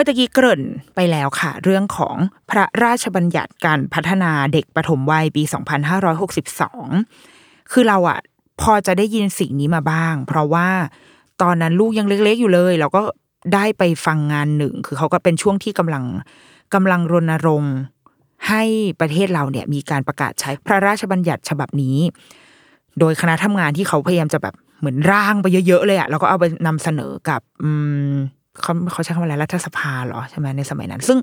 [0.00, 0.62] มื่อตะกี้เกริ่น
[0.94, 2.16] ไปแล้วค่ะ เรื่องของ
[2.50, 5.42] พระราชบัญญัติการพัฒนาเด็กปฐมวัยปี
[6.76, 8.18] 2562 คือเราอะ
[8.60, 10.68] พอจะได้ยินสิ่งนี้มาบ้าง เพราะว่า
[11.42, 13.00] ตอนนั้นลูกยังเล็กๆอยู่เลย เราก็
[13.54, 16.04] ได้ไปฟังงานหนึ่ง คือเขาก็เป็นช่วงที่กำลัง
[16.74, 17.74] กำลังรณรงค์
[18.48, 18.62] ให้
[19.00, 21.98] ประเทศเราเนี่ยมีการประกาศใช้พระราชบัญญัติฉบับนี้
[22.98, 27.70] โดยคณะทำงานที่เขาพยายามจะแบบเหมือนร่างไปเยอะๆเลยอะแล้วก็เอาไปนำเสนอกับอื
[28.10, 28.14] ม
[28.62, 31.18] เขาเขาใช้คำว่าอะไรรัฐสภาเหรอใช่ไหมในสมัยนั้น ซึ่ง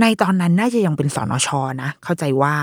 [0.00, 1.48] ในตอนนั้นน่าจะยังเป็นสนช
[1.82, 2.54] นะ เข้าใจว่า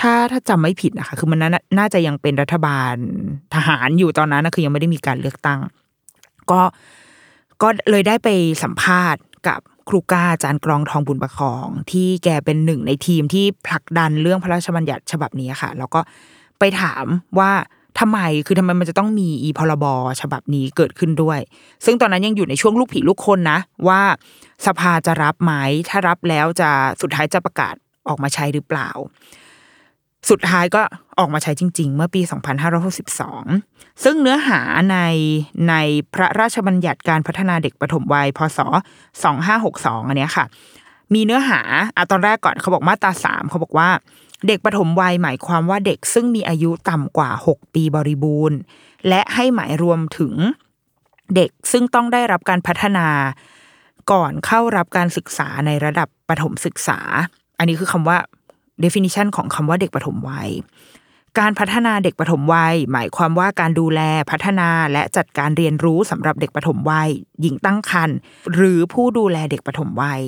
[0.00, 2.94] ถ้าถ้าจำไม่ผิดนะคะ คือมันน่าน่าจะยังเป็นรัฐบาล
[3.54, 5.60] ทหารอยู่ตอนนั้นนะคือยังไม่ได้มีการเลือกตั้ง
[6.50, 6.60] ก็
[7.62, 8.28] ก็เลยได้ไป
[8.62, 16.00] สัมภาษณ์กับครูก้าอาจารย์กรองทองบุญประคอง ที่แกเป็นหนึ่งในทีมที่ผลักดันเรื่องพระราชบัญญัติฉบับนี้ค่ะ แล้วก็
[16.58, 17.04] ไปถาม
[17.38, 17.50] ว่า
[17.98, 19.84] ทำไมคือทำไมมันจะต้องมีอีพรบ
[20.20, 21.40] ฉบับนี้เกิดขึ้นด้วย
[21.84, 24.00] ซึ่งตอนนั้นยังอยู่ในช่วงลูกผีลูกคนนะ ว่า
[24.66, 25.52] สภาจะรับไหม
[25.88, 27.74] ถ้ารับแล้วจะสุดท้ายจะประกาศ
[28.08, 28.90] ออกมาใช้หรือเปล่า
[30.30, 30.82] สุดท้ายก็
[31.18, 32.20] ออกมาใช้จริง ๆ เมื่อปี
[32.96, 34.60] 2562 ซึ่งเนื้อหา
[34.92, 34.98] ใน
[35.68, 35.74] ใน
[36.14, 38.58] พระราชบัญญัติการพัฒนาเด็กปฐมวัยพศ
[39.34, 40.44] 2562 อันเนี้ยค่ะ
[41.14, 41.60] มีเนื้อหา
[41.96, 43.88] อะตอนแรกก่อนเขาบอกมาตราสามเขาบอกว่า
[44.46, 48.58] เด็กปฐมวัยหมายความว่าเด็กซึ่งมีอายุต่ำกว่า 6 ปีบริบูรณ์
[49.08, 50.34] และให้หมายรวมถึง
[51.34, 53.08] เด็กซึ่งต้องได้รับการพัฒนา
[54.12, 56.98] ก่อนเข้ารับการศึกษาในระดับประถมศึกษา
[57.58, 58.18] อันนี้คือคำว่า
[58.84, 60.50] definition ของคำว่าเด็กปฐมวัย
[61.38, 68.16] การพัฒนาเด็กปฐมวัย หมายความว่าการดูแลพัฒนาและจัดการเรียนรู้สำหรับเด็กปฐมวัย หญิงตั้งครรภ์
[68.54, 70.20] หรือผู้ดูแลเด็กปฐมวัย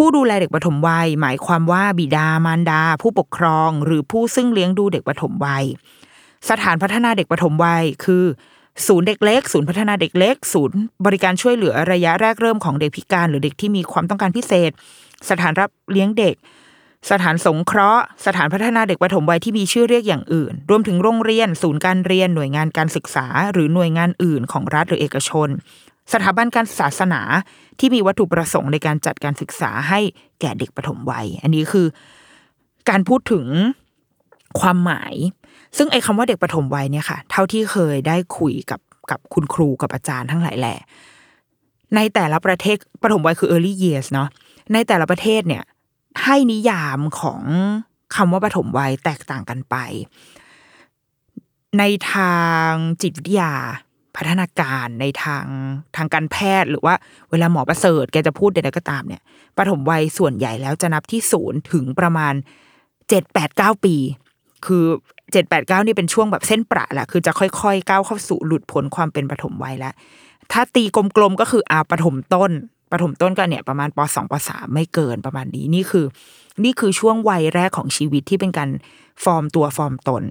[0.00, 5.64] ผู้ดูแลเด็กปฐมวัย หมายความว่าบิดามารดา ผู้ปกครอง หรือผู้ซึ่งเลี้ยงดูเด็กปฐมวัย
[6.50, 8.24] สถานพัฒนาเด็กปฐมวัย คือ
[8.86, 14.70] ศูนย์เด็กเล็ก ศูนย์พัฒนาเด็กเล็ก ศูนย์บริการช่วยเหลือระยะแรกเริ่มของเด็กพิการ หรือเด็กที่มีความต้องการพิเศษ
[15.30, 16.34] สถานรับเลี้ยงเด็ก
[17.10, 25.48] สถานสงเคราะห์ สถานพัฒนาเด็กปฐมวัยที่มีชื่อเรียกอย่างอื่น รวมถึงโรงเรียน ศูนย์การเรียน หน่วยงานการศึกษา หรือหน่วยงานอื่นของรัฐหรือเอกชน
[26.12, 27.20] สถาบันการศาสนา
[27.78, 30.00] ที่มีวัตถุประสงค์ในการจัดการศึกษาให้
[30.40, 31.86] แก่เด็กปฐมวัย อันนี้คือ
[32.88, 33.46] การพูดถึง
[34.60, 35.14] ความหมาย
[35.76, 40.74] ซึ่งไอ้คำว่าเด็กปฐมวัยเนี่ยค่ะ เท่าที่เคยได้คุยกับกับคุณครูกับอาจารย์ทั้งหลายแหล่
[41.94, 44.28] ในแต่ละประเทศปฐมวัยคือ early years เนาะ
[44.72, 45.64] ในแต่ละประเทศเนี่ย
[46.24, 47.40] ให้นิยามของ
[48.16, 49.76] คำว่าปฐมวัยแตกต่างกันไป
[51.78, 52.36] ในทา
[52.68, 52.70] ง
[53.02, 53.52] จิตวิทยา
[54.16, 55.44] พัฒนาการในทาง
[55.96, 56.94] ทางการแพทย์ หรือว่า
[57.30, 59.22] เวลาหมอประเสริฐแกจะพูดใดๆก็ตามเนี่ย
[59.58, 62.34] ปฐมวัยส่วนใหญ่แล้วจะนับที่ศูนย์ถึงประมาณ
[63.08, 63.94] เจ็ดแปดเก้าปี
[64.66, 64.84] คือ
[65.32, 69.94] เจ็ดแปดเก้านี่เป็นช่วงแบบเส้นประแหละคือจะค่อยๆก้าวเข้าสู่หลุดพ้นความเป็นปฐมวัยแล้ว
[70.52, 70.84] ถ้าตี
[71.16, 72.50] กลมๆก็คืออาปฐมต้น
[72.92, 76.06] ปฐมต้นก็เนี่ยประมาณปสองปสามไม่เกินประมาณนี้นี่คือ
[76.64, 78.70] นี่คือช่วงวัยแรกของชีวิตที่เป็นการ
[79.24, 80.22] ฟอร์มตัวฟอร์มตน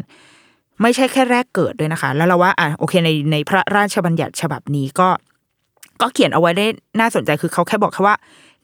[0.81, 5.09] ไม่ใช่แค่แรกเกิดด้วยนะคะ แล้วเราว่าอะโอเคในในพระราชบัญญัติฉบับนี้ก็
[6.01, 6.65] ก็เขียนเอาไว้ได้
[6.99, 8.15] น่าสนใจคือเขาแค่บอกแค่ว่า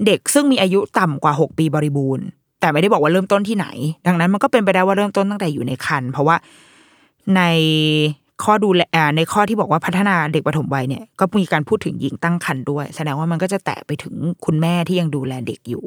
[0.06, 2.26] เด็กซึ่งมีอายุต่ำกว่าหกปีบริบูรณ์
[2.60, 3.68] แต่ไม่ได้บอกว่าเริ่มต้นที่ไหน
[4.08, 6.36] ดังนั้นมันก็เป็นไปได้ว่าเริ่มต้นตั้งแต่อยู่ในครรภ์เพราะว่า
[7.36, 7.42] ใน
[8.44, 15.84] ข้อดูแลอ่าในข้อที่บอกว่าพัฒนาเด็กปฐมวัยเนี่ยก็มีการพูดถึงหญิงตั้งครรภ์ด้วย แสดงว่ามันก็จะแตะไปถึงคุณแม่ที่ยังดูแลเด็กอยู่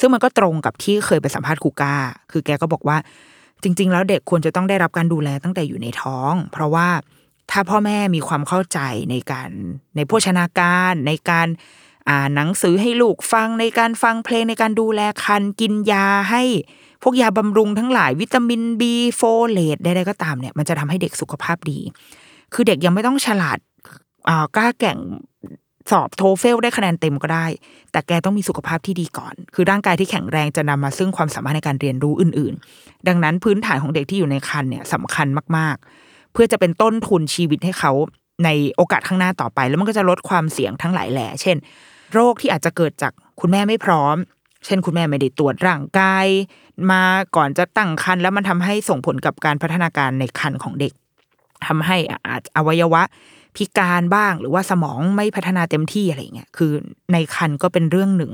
[0.00, 1.94] ซึ่งมันก็ตรงกับที่เคยไปสัมภาษณ์ครูก้า
[2.32, 2.96] คือแกก็บอกว่า
[3.62, 6.88] จริง ๆ แล้วเด็กควรจะต้องได้รับการดูแลตั้งแต่อยู่ในท้อง เพราะว่า
[7.50, 8.78] ถ้าพ่อแม่มีความเข้าใจ
[9.10, 9.50] ในการ
[9.96, 11.48] ในโภชนาการในการ
[12.08, 16.42] อ่านหนังสือให้ลูกฟังในการฟังเพลงในการดูแลครรภ์กินยาให้
[17.02, 21.78] พวกยาบำรุงทั้งหลายวิตามินบีโฟเลตใดๆก็ตามเนี่ยมันจะทำให้เด็กสุขภาพดี
[22.54, 23.58] คือเด็กยังไม่ต้องฉลาด
[24.28, 24.98] อ่ากล้าแกร่ง
[25.90, 27.46] สอบโทเฟลได้คะแนนเต็มก็ได้
[27.92, 37.92] แต่แกต้องมีสุขภาพที่ดีก่อน คือร่างกายที่แข็งแรงจะนำมาซึ่งความสามารถในการเรียนรู้อื่น ๆ ดังนั้นพื้นฐานของเด็กที่อยู่ในครรภ์เนี่ยสำคัญมาก ๆ เพื่อจะเป็นต้นทุนชีวิตให้เขา
[38.44, 41.56] ในโอกาสข้างหน้าต่อไป แล้วมันก็จะลดความเสี่ยงทั้งหลายแหล่ เช่น
[42.12, 44.16] โรคที่อาจจะเกิดจากคุณแม่ไม่พร้อม
[44.66, 46.26] เช่น คุณแม่ไม่ได้ตรวจร่างกาย
[46.90, 47.02] มา
[47.36, 50.92] ก่อนจะตั้งครรภ์แล้วมันทำให้ส่งผลกับการพัฒนาการในครรภ์ของเด็ก
[51.66, 51.96] ทำให้
[52.26, 53.02] อาจอวัยวะ
[53.56, 56.72] พิการบ้าง หรือว่าสมองไม่พัฒนาเต็มที่อะไรเงี้ยคือ
[57.12, 58.32] ในครรภ์ก็เป็นเรื่องหนึ่ง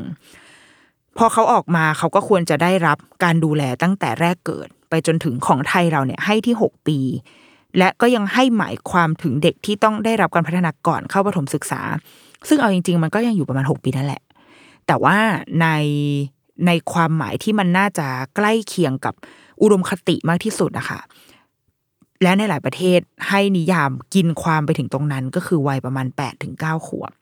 [1.19, 6.99] พอเขาออกมาเขาก็ควรจะได้รับการดูแลตั้งแต่แรกเกิด ไปจนถึงของไทยเราเนี่ยให้ที่หกปี
[7.79, 11.81] และก็ยังให้หมายความถึงเด็กที่ต้องได้รับการพัฒนาก่อนเข้าประถมศึกษา
[12.49, 14.23] ซึ่งเอาจริง ๆ มันก็ยังอยู่ประมาณหกปีนั่นแหละ
[14.87, 15.17] แต่ว่า
[15.61, 15.69] ใน
[16.67, 19.15] ในความหมายที่มันน่าจะใกล้เคียงกับ
[19.63, 21.01] อุดมคติมากที่สุดนะคะ
[22.25, 27.13] และในหลายประเทศให้นิยามกินความไปถึงตรงนั้นก็คือวัยประมาณแปดถึงเก้าขวบ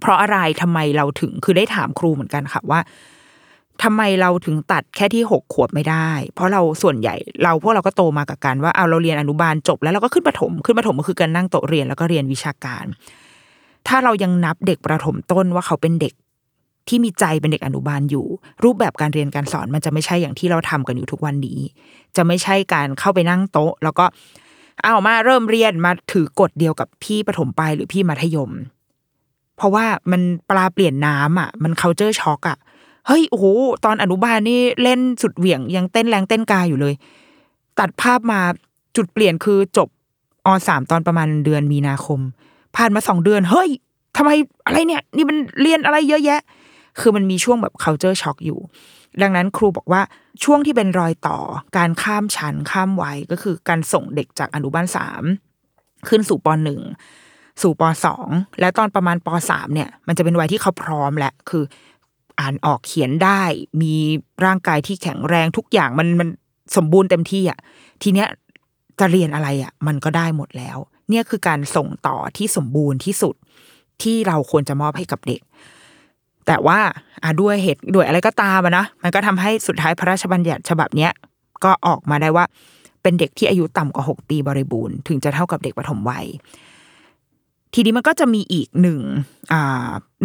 [0.00, 2.80] เพราะอะไรทำไมเราถึงคือได้ถามครูเหมือนกันค่ะว่า
[3.82, 12.84] ทำไมเราถึงตัดแค่ที่หกขวบไม่ได้ เพราะเราส่วนใหญ่เราพวกเราก็โตมากับการว่าเอาเราเรียนอนุบาลจบแล้วเราก็ขึ้นประถมขึ้นประถมก็คือการนั่งโต๊ะเรียนแล้วก็เรียนวิชาการ
[13.88, 16.14] ถ้าเรายังนับเด็กประถมต้นว่าเขาเป็นเด็ก
[16.88, 18.26] ที่มีใจเป็นเด็กอนุบาลอยู่
[18.64, 21.58] รูปแบบการเรียนการสอนมันจะไม่ใช่อย่างที่เราทำกันอยู่ทุกวันนี้
[22.16, 24.04] จะไม่ใช่การเข้าไปนั่งโต๊ะ แล้วก็
[24.82, 28.50] เอามาเริ่มเรียนมาถือกฎเดียวกับพี่ประถมปลายหรือพี่มัธยม
[29.56, 32.58] เพราะว่ามันปลาเปลี่ยนน้ำอะ มัน culture shock อะ
[33.06, 33.44] เฮ้ยโอ้โห
[33.84, 36.94] ตอนอนุบาลนี่เล่นสุดเหวี่ยงยังเต้นแรงเต้นกายอยู่เลย
[37.78, 38.40] ตัดภาพมา
[38.96, 39.88] จุดเปลี่ยนคือจบ
[40.46, 42.20] อสามตอนประมาณเดือนมีนาคม
[42.76, 43.70] ผ่านมาสองเดือน เฮ้ย
[44.16, 44.30] ทำไม
[44.66, 46.40] อะไรเนี่ย นี่มันเรียนอะไรเยอะแยะ
[47.00, 48.60] คือมันมีช่วงแบบ culture shock อยู่
[49.22, 50.02] ดังนั้นครูบอกว่า
[50.44, 51.38] ช่วงที่เป็นรอยต่อ
[51.76, 55.22] การข้ามชั้นข้ามวัยก็คือการส่งเด็กจากอนุบาลสาม
[56.08, 56.80] ขึ้นสู่ปหนึ่ง
[57.62, 58.28] สู่ปสอง
[58.60, 61.64] และตอนประมาณปสามเนี่ย มันจะเป็นวัยที่เขาพร้อมแล้วคือ
[62.40, 63.42] อ่านออกเขียนได้
[63.82, 63.94] มี
[64.44, 66.28] ร่างกายที่แข็งแรงทุกอย่างมันมัน
[66.76, 67.58] สมบูรณ์เต็มที่อะ
[68.02, 68.28] ทีเนี้ย
[69.00, 70.78] จะเรียนอะไรอะ มันก็ได้หมดแล้ว
[71.10, 73.34] เนี่ยคือการส่งต่อที่สมบูรณ์ที่สุด
[74.02, 75.40] ที่เราควรจะมอบให้กับเด็ก
[76.46, 76.78] แต่ว่า
[77.40, 81.12] ด้วยเหตุด้วยอะไรก็ตามนะมันก็ทำให้สุดท้ายพระราชบัญญัติฉบับเนี้ย
[81.64, 82.44] ก็ออกมาได้ว่า
[83.02, 86.26] เป็นเด็กที่อายุต่ำกว่าหกปีบริบูรณ์ถึงจะเท่ากับเด็กปฐมวัย
[87.74, 89.00] ทีนี้มันก็จะมีอีกหนึ่ง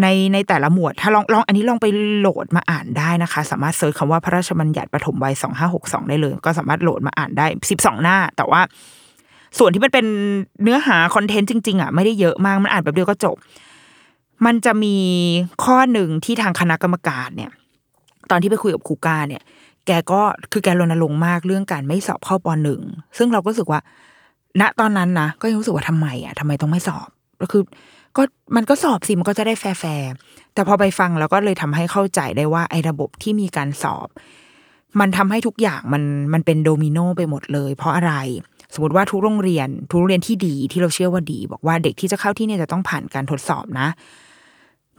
[0.01, 1.87] ในในแต่ละหมวด ถ้าลองลองอันนี้ลองไป
[2.19, 8.61] โหลดมาอ่านได้นะคะ สามารถเซิร์ชคำว่าพระราชบัญญัติปฐมวัยสองห้าหกสองได้เลย ก็สามารถโหลดมาอ่านได้สิบสองหน้า แต่ว่า
[9.57, 10.05] ส่วนที่มันเป็น
[10.63, 13.35] เนื้อหาคอนเทนต์จริงๆอะไม่ได้เยอะมากมันอ่านแบบเดียวก็จบ
[14.45, 14.95] มันจะมี
[15.63, 17.51] ข้อหนึ่งที่ทางคณะกรรมการเนี่ย
[18.31, 19.43] ตอนที่ไปคุยกับครูกาเนี่ย
[19.85, 20.21] แกก็
[20.51, 22.81] คือแกรณรงค์มากเรื่องการไม่สอบเข้าปหนึ่ง
[23.17, 23.81] ซึ่งเราก็รู้สึกว่า
[24.61, 27.07] ณตอนนั้นนะก็ยังรู้สึกว่าทำไมอะทำไมต้องไม่สอบ
[27.41, 27.63] ก็คือ
[28.17, 28.21] ก็
[28.55, 30.11] มันก็สอบสิมันก็จะได้แฟร์
[30.53, 34.07] แต่พอไปฟังแล้วก็เลยทำให้เข้าใจได้ว่าไอ้ระบบที่มีการสอบ
[34.99, 38.13] มันทำให้ทุกอย่างมันมันเป็นโดมิโนไปหมดเลย เพราะอะไร
[38.73, 43.87] สมมติว่าทุกโรงเรียน ทุกโรงเรียนที่ดีที่เราเชื่อว่าดี บอกว่าเด็กที่จะเข้าที่นี่จะต้องผ่านการทดสอบนะ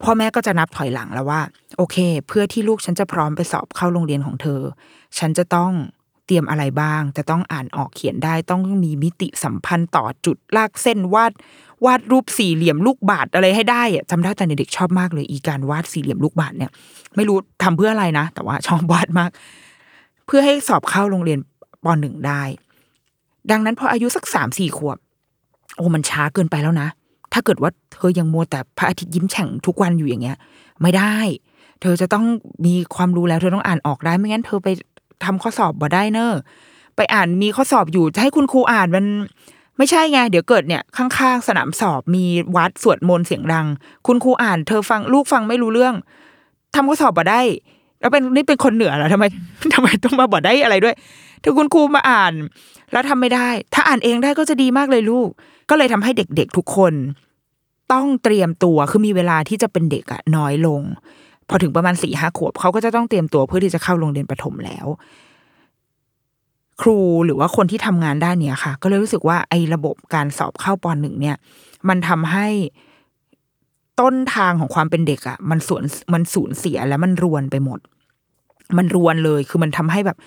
[0.03, 1.41] พ่อแม่ก็จะนับถอยหลังแล้วว่า
[1.77, 1.97] โอเค
[2.29, 4.61] เพื่อที่ลูกฉันจะพร้อมไปสอบเข้าโรงเรียนของเธอ
[5.19, 5.73] ฉันจะต้อง
[6.27, 11.33] เตรียมอะไรบ้าง จะต้องอ่านออกเขียนได้ ต้องมีมิติสัมพันธ์ต่อจุดลากเส้นวาด
[11.85, 16.71] วาดรูปสี่เหลี่ยมลูกบาศอะไรให้ได้อะจำได้ตอนเด็กชอบมากเลย อีการวาดสี่เหลี่ยมลูกบาศเนี่ย
[17.17, 19.31] ไม่รู้ทำเพื่ออะไรนะ แต่ว่าชอบวาดมาก
[20.27, 21.39] เพื่อให้สอบเข้าโรงเรียน
[21.85, 22.43] ปหนึ่งได้
[23.51, 24.99] ดังนั้นพออายุสักสามสี่ขวบ
[25.77, 26.89] โอ้มันช้าเกินไปแล้วนะ
[27.33, 30.37] ถ้าเกิดว่าเธอยังมัวแต่พระอาทิตย์ยิ้มแฉ่งทุกวันอยู่อย่างเงี้ย
[30.83, 31.17] ไม่ได้
[31.81, 32.25] เธอจะต้อง
[32.67, 34.69] มีความรู้แล้ว เธอต้องอ่านออกได้ไม่งั้น เธอไป
[35.25, 36.33] ทำข้อสอบบ่ได้เนอะ
[36.97, 39.05] ไปอ่านมีข้อสอบอยู่จะให้คุณครูอ่านมัน
[39.79, 42.25] ไม่ใช่ไง เดี๋ยวเกิดเนี่ยข้างๆสนามสอบมี
[42.57, 43.67] วัดสวดมนต์เสียงดัง
[44.07, 45.95] คุณครูอ่าน เธอฟังลูกฟังไม่รู้เรื่อง
[46.75, 47.41] ทำข้อสอบบ่ได้
[48.01, 49.25] แล้วเป็นนี่เป็นคนเหนือเหรอทำไม
[49.75, 50.95] ทำไมต้องมาบ่ได้อะไรด้วย
[51.43, 52.33] ถ้าคุณครูมาอ่าน
[52.93, 55.29] แล้วทำไม่ได้ ถ้าอ่านเองได้ก็จะดีมากเลยลูก
[55.71, 56.95] ก็เลยทำให้เด็กๆทุกคน
[57.93, 60.83] ต้องเตรียมตัวคือมีเวลาที่จะเป็นเด็กอะน้อยลง
[61.49, 64.87] พอถึงประมาณสี่ห้าขวบเขาก็จะต้องเตรียมตัวเพื่อที่จะเข้าโรงเรียนประถมแล้ว
[66.81, 71.37] ครูหรือว่าคนที่ทำงานด้านเนี้ยค่ะ ก็เลยรู้สึกว่าไอ้ระบบการสอบเข้าปหนึ่งเนี่ย
[71.89, 72.47] มันทำให้
[74.01, 77.81] ต้นทางของความเป็นเด็กอะมันสูญมันสูญเสียแล้วมันรวนไปหมด
[78.79, 80.19] มันรวนเลยคือมันทำให้แบบ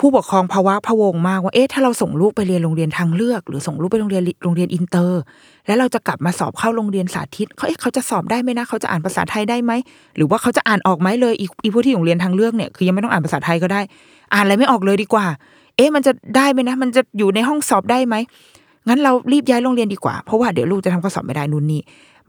[0.00, 5.20] ผู้ปกครองพะว้าพะวงมากว่าเอ๊ะถ้าเราส่งลูกไปเรียนโรงเรียนทางเลือก หรือส่งลูกไปโรงเรียนโรงเรียนอินเตอร์
[5.66, 9.72] แล้วเราจะกลับมาสอบเข้าโรงเรียนสาธิตเขาเอ๊ะเขาจะสอบได้ไหมนะเขาจะอ่านภาษาไทยได้ไหม
[10.16, 13.80] หรือว่าเขาจะอ่านออกไหมเลยอีอีผู้ที่โรงเรียนทางเลือกเนี่ยคือยังไม่ต้องอ่านภาษาไทยก็ได้
[14.34, 15.26] อ่านอะไรไม่ออกเลยดีกว่า
[15.76, 18.14] เอ๊ะมันจะได้ไหมนะ มันจะอยู่ในห้องสอบได้ไหม
[18.88, 21.80] งั้นเรารีบย้ายโรงเรียนดีกว่าเพราะว่าเดี๋ยวลูกจะทำข้อสอบไม่ได้นู่นนี่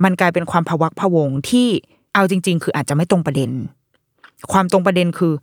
[0.04, 1.68] มันกลายเป็นความพวักพะวงที่
[2.14, 3.50] เอาจริง ๆ คืออาจจะไม่ตรงประเด็น
[4.52, 5.34] ความตรงประเด็นคือ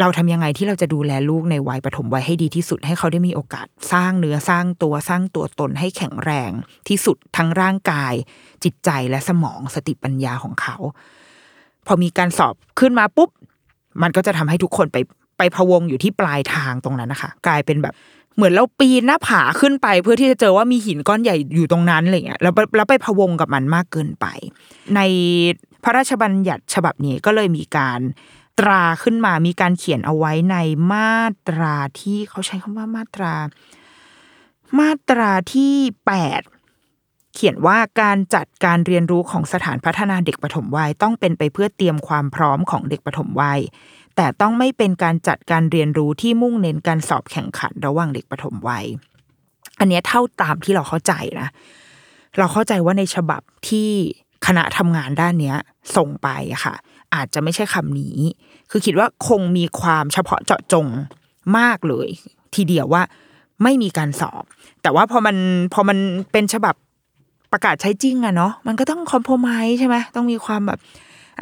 [0.00, 6.50] เราทำยังไงที่เราจะดูแลลูกในวัยปฐมวัยให้ดีที่สุดให้เขาได้มีโอกาสสร้างเนื้อสร้างตัวสร้างตัวตนให้แข็งแรง
[6.88, 8.14] ที่สุดทั้งร่างกาย
[8.64, 10.76] จิตใจและสมองสติปัญญาของเขา
[11.86, 13.30] พอมีการสอบขึ้นมาปุ๊บ
[14.02, 14.96] มันก็จะทำให้ทุกคนไป
[15.38, 17.94] ไปพะวงอยู่ที่ปลายทางตรงนั้นนะคะ กลายเป็นแบบ
[18.36, 24.26] เหมือนเราปีนหน้าผาขึ้นไป เพื่อที่จะเจอว่ามีหินก้อนใหญ่อยู่ตรงนั้นอะไรเงี้ยแล้วแล้วไปพะวงกับมันมากเกินไป
[24.96, 25.00] ใน
[25.84, 28.00] พระราชบัญญัติฉบับนี้ก็เลยมีการ
[28.58, 30.56] ตราขึ้นมามีการเขียนเอาไว้ใน
[30.92, 33.34] มาตราที่เขาใช้คำว่ามาตรา
[34.78, 35.74] มาตราที่
[36.06, 36.42] แปด
[37.34, 43.60] เขียนว่าการจัดการเรียนรู้ของสถานพัฒนาเด็กปฐมวัยต้องเป็นไปเพื่อเตรียมความพร้อมของเด็กปฐมวัย
[44.16, 48.86] แต่ต้องไม่เป็นการจัดการเรียนรู้ที่มุ่งเน้นการสอบแข่งขันระหว่างเด็กปฐมวัย
[49.78, 51.48] อันนี้เท่าตามที่เราเข้าใจนะ
[52.36, 53.90] เราเข้าใจว่าในฉบับที่
[54.46, 55.56] คณะทำงานด้านเนี้ย
[55.96, 56.74] ส่งไปอะค่ะ
[57.14, 58.18] อาจจะไม่ใช่คำนี้
[58.70, 60.86] คือคิดว่าคงมีความเฉพาะเจาะจง
[61.58, 62.08] มากเลย
[62.54, 63.02] ทีเดียวว่า
[63.62, 64.44] ไม่มีการสอบ
[64.82, 65.36] แต่ว่าพอมัน
[65.74, 65.98] พอมัน
[66.32, 66.74] เป็นฉบับ
[67.52, 70.78] ประกาศใช้จริงอะเนาะมันก็ต้องคอมโพมายใช่ไหมต้องมีความแบบ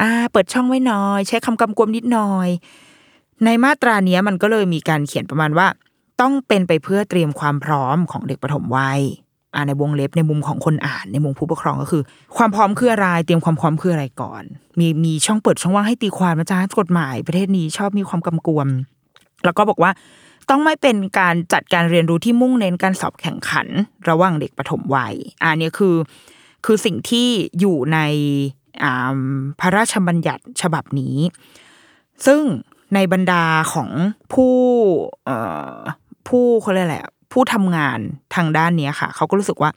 [0.00, 2.48] อ่า เปิดช่องไว้หน่อย ใช้คำกำกวมนิดหน่อย
[3.44, 5.66] ในมาตราเนี้ยมันก็เลยมีการเขียนประมาณว่า
[6.20, 9.00] ต้องเป็นไปเพื่อเตรียมความพร้อมของเด็กปฐมวัย
[9.56, 12.02] อ่าในวงเล็บในมุมของคนอ่านในมุมผู้ปกครองก็คือ
[12.36, 14.42] ความพร้อมคืออะไรเตรียมความพร้อมคืออะไรก่อน
[14.78, 18.68] มีมีช่องเปิดช่องว่างให้ตีความนะจ๊ะกฎหมายประเทศนี้ชอบมีความกำกวม
[19.44, 19.90] แล้วก็บอกว่า
[20.50, 23.66] ต้องไม่เป็นการจัดการเรียนรู้ที่มุ่งเน้นการสอบแข่งขัน
[24.08, 25.96] ระหว่างเด็กปฐมวัยอันนี้คือ
[26.64, 27.28] คือสิ่งที่
[27.60, 27.98] อยู่ใน
[29.60, 31.16] พระราชบัญญัติฉบับนี้
[32.26, 32.42] ซึ่ง
[32.94, 33.90] ในบรรดาของ
[34.32, 34.54] ผู้
[36.28, 36.98] ผู้เขาเรียกอะไร
[37.32, 37.98] ผู้ทำงาน
[38.34, 39.70] ทางด้านนี้ค่ะ เขาก็รู้สึกว่า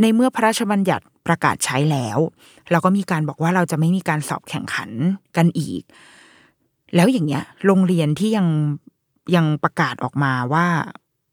[0.00, 2.18] ในเมื่อพระราชบัญญัติประกาศใช้แล้ว
[2.70, 4.90] เราก็มีการบอกว่าเราจะไม่มีการสอบแข่งขัน
[5.36, 5.82] กันอีก
[6.96, 8.46] แล้วอย่างเงี้ย โรงเรียนที่ยัง
[9.36, 10.66] ยังประกาศออกมาว่า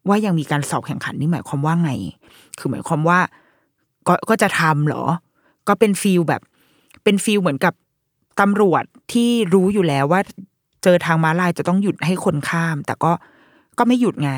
[0.08, 1.92] ว่ายังมีการสอบแข่งขันนี่หมายความว่าไง
[2.60, 3.20] คือหมายความว่า
[4.08, 5.04] ก็ก็จะทำหรอ
[5.68, 6.42] ก็เป็นฟีลแบบ
[7.04, 7.74] เป็นฟีลเหมือนกับ
[8.40, 8.84] ตำรวจ
[9.14, 10.22] ที่รู้อยู่แล้วว่า
[10.84, 13.12] เจอทางม้าลายจะต้องหยุดให้คนข้าม แต่ก็
[13.78, 14.34] ก็ไม่หยุดไง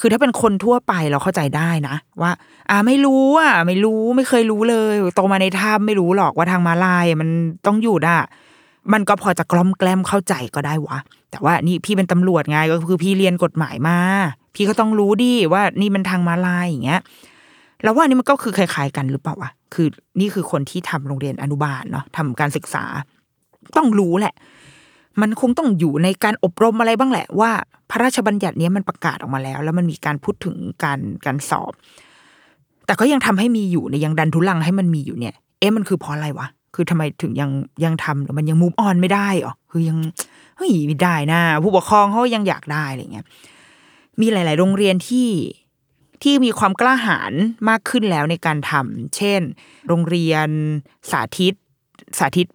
[0.00, 2.30] คือถ้าเป็นคนทั่วไปเราเข้าใจได้นะว่า
[2.70, 7.28] อ่าไม่รู้อะไม่รู้ไม่เคยรู้เลยโตมาในถ้ำไม่รู้หรอกว่าทางมาลายมัน
[7.66, 8.22] ต้องหยุดอะ
[8.92, 10.98] มันก็พอจะกล้อมแกล้มเข้าใจก็ได้วะ
[11.30, 13.98] แต่ว่านี่พี่เป็นตำรวจไงก็คือพี่เรียนกฎหมายมา
[14.54, 17.00] พี่ก็ต้องรู้ดิว่านี่มันทางมาลายอย่างเงี้ย
[17.82, 19.86] แล้วว่านี่มันก็คือคล้ายๆกันหรือเปล่าวะคือ
[20.20, 22.84] นี่คือคนที่ทำโรงเรียนอนุบาลเนาะทำการศึกษา
[23.76, 24.34] ต้องรู้แหละ
[25.20, 27.50] มันคงต้องอยู่ในการอบรมอะไรบ้างแหละว่า
[27.90, 31.72] พระราชบัญญัตินี้มันประกาศออกมาแล้ว แล้วมันมีการพูดถึงการการสอบ
[32.86, 37.50] แต่ก็ยังทำให้มีอยู่ในยังดันทุลังให้มันมีอยู่เนี่ย เอ๊ะมันคือเพราะอะไรวะคือทำไมถึงยัง
[37.84, 39.98] ยังทำหรือมันยังมูฟออนไม่ได้หรอคือยัง
[40.56, 43.26] เฮ้ยไม่ได้นะ ผู้ปกครองเขายังอยากได้อะไรเงี้ย
[44.20, 45.28] มีหลาย ๆ โรงเรียนที่
[46.22, 47.32] ที่มีความกล้าหาญ
[47.68, 49.40] มากขึ้นแล้วในการทำเช่น
[49.88, 50.48] โรงเรียน
[51.10, 51.54] สาธิต
[52.18, 52.46] สาธิต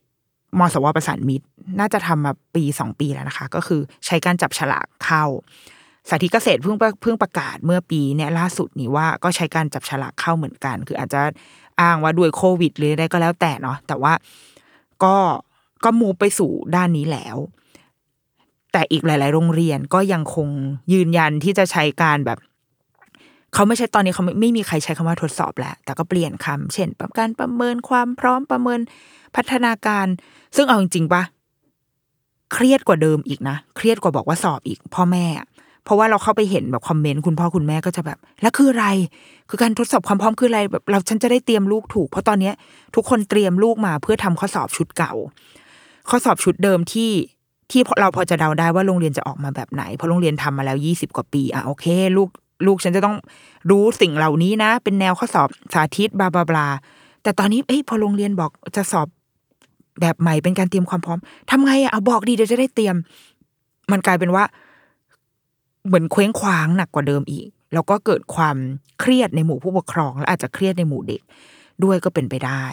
[0.59, 1.45] มสวประสานมิตร
[1.79, 5.25] น่าจะทำมาปีสองปีแล้วนะคะ ก็คือใช้การจับฉลากเข้า
[6.09, 11.21] สาธิตเกษตรเพิ่งเพิ่งประกาศเมื่อปีเนี่ยล่าสุดนี้ว่าก็ใช้การจับฉลากเข้าเหมือนกัน คืออาจจะ
[11.81, 14.13] อ้างว่าด้วยโควิด หรืออะไรก็แล้วแต่เนาะแต่ว่า
[15.03, 15.15] ก็
[15.83, 17.37] ก็มูไปสู่ด้านนี้แล้ว
[18.71, 20.47] แต่อีกหลาย ๆ โรงเรียนก็ยังคง
[20.93, 22.39] ยืนยันที่จะใช้การแบบ
[23.53, 26.89] เขาไม่ใช่ตอนนี้เขาไม่ไม่มีใครใช้คำว่าทดสอบแล้ว แต่ก็เปลี่ยนคำเช่น
[27.19, 28.79] การประเมินความพร้อมประเมิน
[29.35, 30.07] พัฒนาการ
[30.55, 31.23] ซึ่งเอาจริงๆปะ
[32.53, 35.25] เครียดกว่าเดิมอีกนะ เครียดกว่าบอกว่าสอบอีก พ่อแม่
[35.83, 38.87] เพราะว่าเราเข้าไปเห็นแบบคอมเมนต์คุณพ่อคุณแม่ก็จะแบบ แล้วคืออะไร
[39.49, 42.53] คือการทดสอบความพร้อมคืออะไรแบบเราฉันจะได้เตรียมลูกถูก เพราะตอนเนี้ย
[42.95, 45.13] ทุกคนเตรียมลูกมาเพื่อทำข้อสอบชุดเก่า
[46.09, 47.11] ข้อสอบชุดเดิมที่
[47.71, 51.85] ที่เราพอจะเดาได้ว่าโรงเรียนจะออกมาแบบไหนเพราะโรงเรียนทำมาแล้วยี่สิบกว่าปีอะโอเค
[52.17, 52.29] ลูก
[52.65, 53.15] ลูกฉันจะต้อง
[53.69, 56.67] รู้สิ่งเหล่านี้นะ เป็นแนวข้อสอบสาธิตบลาบลาบลา
[57.23, 59.07] แต่ตอนนี้เอ้ยพอโรงเรียนบอกจะสอบ
[60.01, 62.95] แบบใหม่เป็นการเตรียมความพร้อมทำไงอะเอาบอกดีเดี๋ยวจะได้เตรียม
[63.91, 64.43] มันกลายเป็นว่า
[65.87, 68.57] เหมือนเคว้งคว้างหนักกว่าเดิมอีก แล้วก็เกิดความ
[68.99, 71.21] เครียดในหมู่ผู้ปกครอง และอาจจะเครียดในหมู่เด็ก
[71.83, 72.63] ด้วยก็เป็นไปได้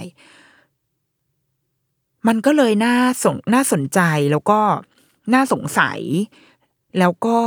[2.27, 4.61] มันก็เลยน่าสนน่าสนใจแล้วก็
[5.35, 6.01] น่าสงสัย
[6.99, 7.39] แล้วก็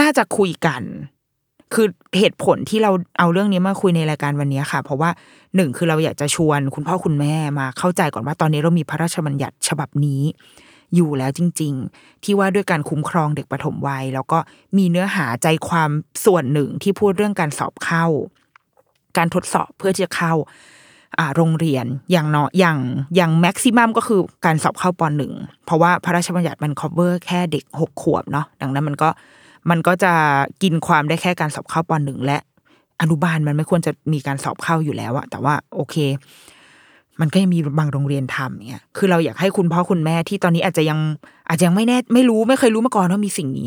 [0.00, 0.82] น่าจะคุยกัน
[1.74, 1.86] คือ
[2.18, 5.10] เหตุผลที่เราเอาเรื่องนี้มาคุยในรายการวันนี้ค่ะ เพราะว่า
[5.56, 10.22] หนึ่งคือเราอยากจะชวนคุณพ่อคุณแม่มาเข้าใจก่อนว่าตอนนี้เรามีพระราชบัญญัติฉบับนี้
[10.94, 14.38] อยู่แล้วจริง ๆ ที่ว่าด้วยการคุ้มครองเด็กปฐมวัย แล้วก็
[14.78, 15.90] มีเนื้อหาใจความ
[16.24, 18.06] ส่วนหนึ่งที่พูดเรื่องการสอบเข้า
[19.16, 20.34] การทดสอบเพื่อที่จะเข้า
[21.36, 22.78] โรงเรียนอย่างเนาะอย่าง
[23.16, 25.32] อย่างแม็กซิมัมก็คือการสอบเข้าปหนึ่ง
[25.64, 29.08] เพราะว่าพระราชบัญญัติมัน cover แค่เด็กหกขวบเนาะดังนั้นมันก็
[29.70, 30.12] มันก็จะ
[30.62, 32.38] กินความได้แค่การสอบเข้าปหนึ่งและ
[33.00, 35.96] อนุบาลมันไม่ควรจะมีการสอบเข้าอยู่แล้วอะแต่ว่าโอเค
[37.20, 40.98] มันก็ยังมีบางโรงเรียนทำเนี่ย คือเราอยากให้คุณพ่อคุณแม่ที่ตอนนี้อาจจะยัง
[41.48, 43.66] อาจจะยังไม่แน่ไม่รู้ไม่เคยรู้มาก่อนว่ามีสิ่งนี้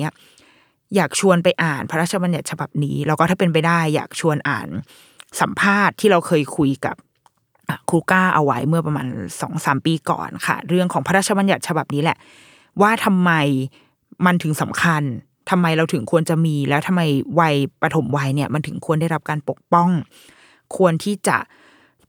[0.95, 4.67] อยากชวนไปอ่านพระราชบัญญัติฉบับนี้ แล้วก็ถ้าเป็นไปได้ อยากชวนอ่าน
[5.41, 6.95] สัมภาษณ์ที่เราเคยคุยกับ
[7.89, 9.07] ครูก้าเอาไว้เมื่อประมาณ
[9.41, 12.17] สองสามปีก่อนค่ะ เรื่องของพระราชบัญญัติฉบับนี้แหละ
[12.81, 13.31] ว่าทำไม
[14.25, 15.03] มันถึงสำคัญ
[15.49, 17.01] ทำไมเราถึงควรจะมี แล้วทำไม
[17.39, 19.89] วัยปฐมวัยเนี่ย มันถึงควรได้รับการปกป้อง
[20.77, 21.37] ควรที่จะ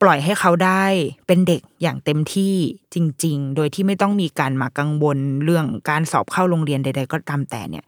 [0.02, 0.84] ปล่อยให้เขาได้
[1.26, 2.54] เป็นเด็กอย่างเต็มที่
[2.94, 7.84] จริง ๆ โดยที่ไม่ต้องมีการมากังวลเรื่องการสอบเข้าโรงเรียนใด ๆ ก็ตามแต่เนี่ย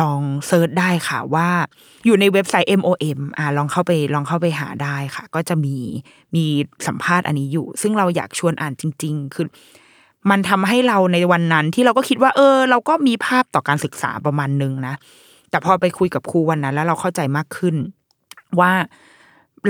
[0.00, 1.48] ลองเซิร์ชได้ค่ะว่า
[2.06, 5.76] อยู่ในเว็บไซต์ MOM อ่าลองเข้าไปลองเข้าไปหาได้ค่ะ ก็จะมี
[6.34, 6.44] มี
[6.86, 9.46] สัมภาษณ์อันนี้อยู่ ซึ่งเราอยากชวนอ่านจริง ๆ คือ
[10.30, 14.94] มันทำให้เราในวันนั้นที่เราก็คิดว่า เออ เราก็มีภาพต่อการศึกษาประมาณนึงนะ
[15.50, 17.76] แต่พอไปคุยกับครูวันนั้น แล้วเราเข้าใจมากขึ้น
[18.60, 18.72] ว่า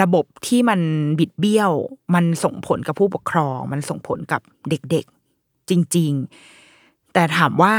[0.02, 0.80] ระบบที่มัน
[1.18, 1.72] บิดเบี้ยว
[2.14, 4.40] มันส่งผลกับผู้ปกครอง มันส่งผลกับ
[4.70, 6.12] เด็กๆ จริง
[6.62, 7.74] ๆ แต่ถามว่า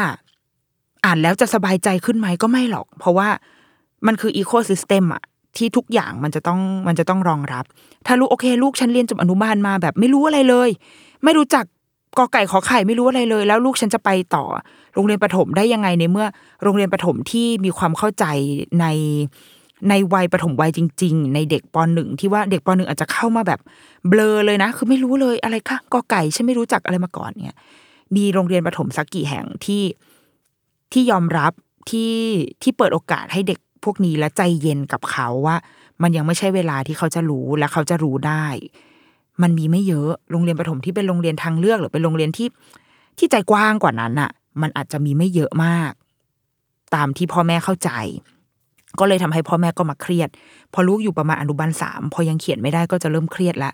[1.06, 3.30] อ่านแล้วจะสบายใจขึ้นไหมก็ไม่หรอก เพราะว่า
[4.08, 5.24] มันคืออีโคซิสเต็มอะ
[5.58, 7.66] ที่ทุกอย่างมันจะต้องมันจะต้องรองรับ
[8.06, 10.70] ถ้าลูกโอเค ลูกฉันเรียนจบอนุบาลมาแบบไม่รู้อะไรเลย
[11.24, 11.66] ไม่รู้จัก
[12.18, 14.44] กอไก่ขอไข่ไม่รู้อะไรเลย แล้วลูกฉันจะไปต่อ
[14.94, 16.28] โรงเรียนประถมได้ยังไงในเมื่อ
[16.64, 18.26] โรงเรียนประถมที่มีความเข้าใจ
[18.80, 18.86] ใน
[19.90, 23.60] ในวัยประถมวัยจริง ๆ ในเด็กปหนึ่งที่ว่าเด็กปหนึ่งอาจจะเข้ามาแบบ
[24.10, 27.58] เบลอเลยนะ คือไม่รู้เลยอะไรคะกอไก่ฉันไม่รู้จักอะไรมาก่อนเนี่ย
[28.16, 29.84] มีโรงเรียนประถมสักกี่แห่งที่
[30.94, 31.52] ที่ยอมรับ
[31.90, 32.16] ที่
[32.62, 35.56] ที่เปิดโอกาสให้เด็กพวกนี้และใจเย็นกับเขาว่า
[36.02, 38.46] มันยังไม่ใช่เวลาที่เขาจะรู้และเขาจะรู้ได้
[39.42, 42.48] มันมีไม่เยอะโรงเรียนประถมที่เป็นโรงเรียนทางเลือกหรือเป็นโรงเรียนที่
[43.18, 44.32] ที่ใจกว้างกว่านั้นอะ
[44.62, 45.92] มันอาจจะมีไม่เยอะมาก
[46.96, 47.92] ตามที่พ่อแม่เข้าใจ
[49.00, 50.30] ก็เลยทำให้พ่อแม่ก็มาเครียด
[50.74, 53.72] พอลูกอยู่ประมาณอนุบาลสามพอยังเขียนไม่ได้ก็จะเริ่มเครียดละ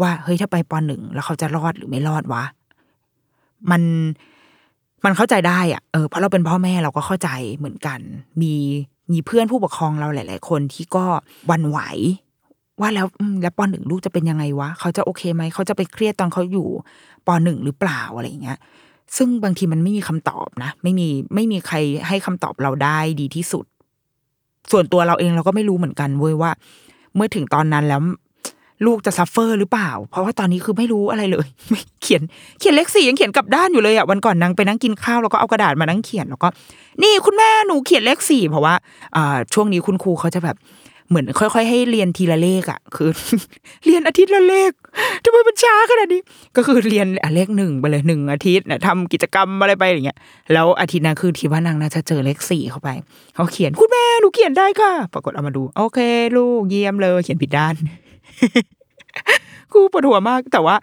[0.00, 2.44] ว่าเฮ้ยถ้าไปปหนึ่งแล้วเขาจะรอดหรือไม่รอดวะ
[3.70, 3.82] มัน
[5.04, 8.00] มันเข้าใจได้อะเออเพราะเราเป็นพ่อแม่เราก็เข้าใจเหมือนกัน
[8.42, 8.54] มี
[9.12, 11.04] มีเพื่อนผู้ปกครองเราหลาย ๆ คนที่ก็
[11.50, 11.78] วันไหว
[12.80, 13.06] ว่าแล้ว
[13.42, 16.68] แล้วปหนึ่งลูกจะเป็นยังไงวะ เขาจะโอเคไหม เขาจะไปเครียดตอนเขาอยู่
[17.26, 18.58] ปหนึ่งหรือเปล่าอะไรอย่างเงี้ย
[19.16, 21.76] ซึ่งบางทีมันไม่มีคำตอบนะ ไม่มีไม่มีใคร
[22.08, 23.64] ให้คำตอบเราได้ดีที่สุด
[24.72, 26.50] ส่วนตัวเราเองเราก็ไม่รู้เหมือนกันเว้ยว่า
[27.14, 28.00] เมื่อถึงตอนนั้นแล้ว
[28.86, 31.46] ลูกจะ suffer หรือเปล่า เพราะว่าตอนนี้คือไม่รู้อะไรเลย
[32.02, 32.22] เขียน
[32.58, 36.48] เขียนเลขสี่ยังเขียนกลับด้านอยู่เลยอะวันก่อนนางไปนั่งกินข้าวแล้วก็เอากระดาษมานั่งเขียนแล้วก็
[37.02, 38.74] นี่คุณแม่หนูเขียนเลขสี่เพราะว่า
[39.16, 40.56] อ่าช่วงนี้คุณครูเขาจะแบบ
[41.08, 43.10] เหมือนค่อย ๆ ให้เรียนทีละเลขอะ คือ
[43.86, 44.72] เรียนอาทิตย์ละเลข
[45.24, 46.20] ทำไมมันช้าขนาดนี้
[46.56, 50.18] ก็คือเรียนเลขหนึ่งไปเลยหนึ่งอาทิตย์นะทำกิจกรรมอะไรไปอย่างเงี้ย
[50.52, 52.88] แล้วอาทิตย์นั้นคือทีว่านางน่าจะเจอเลขสี่เข้าไป
[53.34, 55.98] เขาเขียนคุณแม่หนูเขียนได้ค่ะ ปรากฏเอามาดู โอเค
[56.36, 57.74] ลูกเยี่ยมเลย เขียนผิดด้าน
[59.72, 60.76] ครูปวดหัวมากแต่ว่า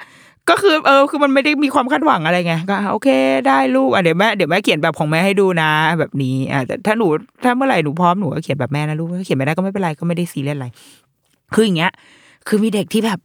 [0.50, 3.10] ก็คือเออคือมันไม่ได้มีความคาดหวังอะไรไงก็โอเค
[3.48, 5.70] ได้ลูกอะเดี๋ยวแม่เดี๋ยวแม่เขียนแบบของแม่ให้ดูนะ
[6.00, 7.08] แบบนี้อะแต่ถ้าหนู
[7.44, 10.68] ถ้าเมื่อไหร่หนูพร้อมหนูก็เขียนแบบแม่นะลูกถ้าเขียนไม่ได้ก็ไม่เป็นไรก็ไม่ได้ซีเรียสอะไร
[11.54, 11.92] คืออย่างเงี้ย
[12.48, 13.20] คือมีเด็กที่แบบ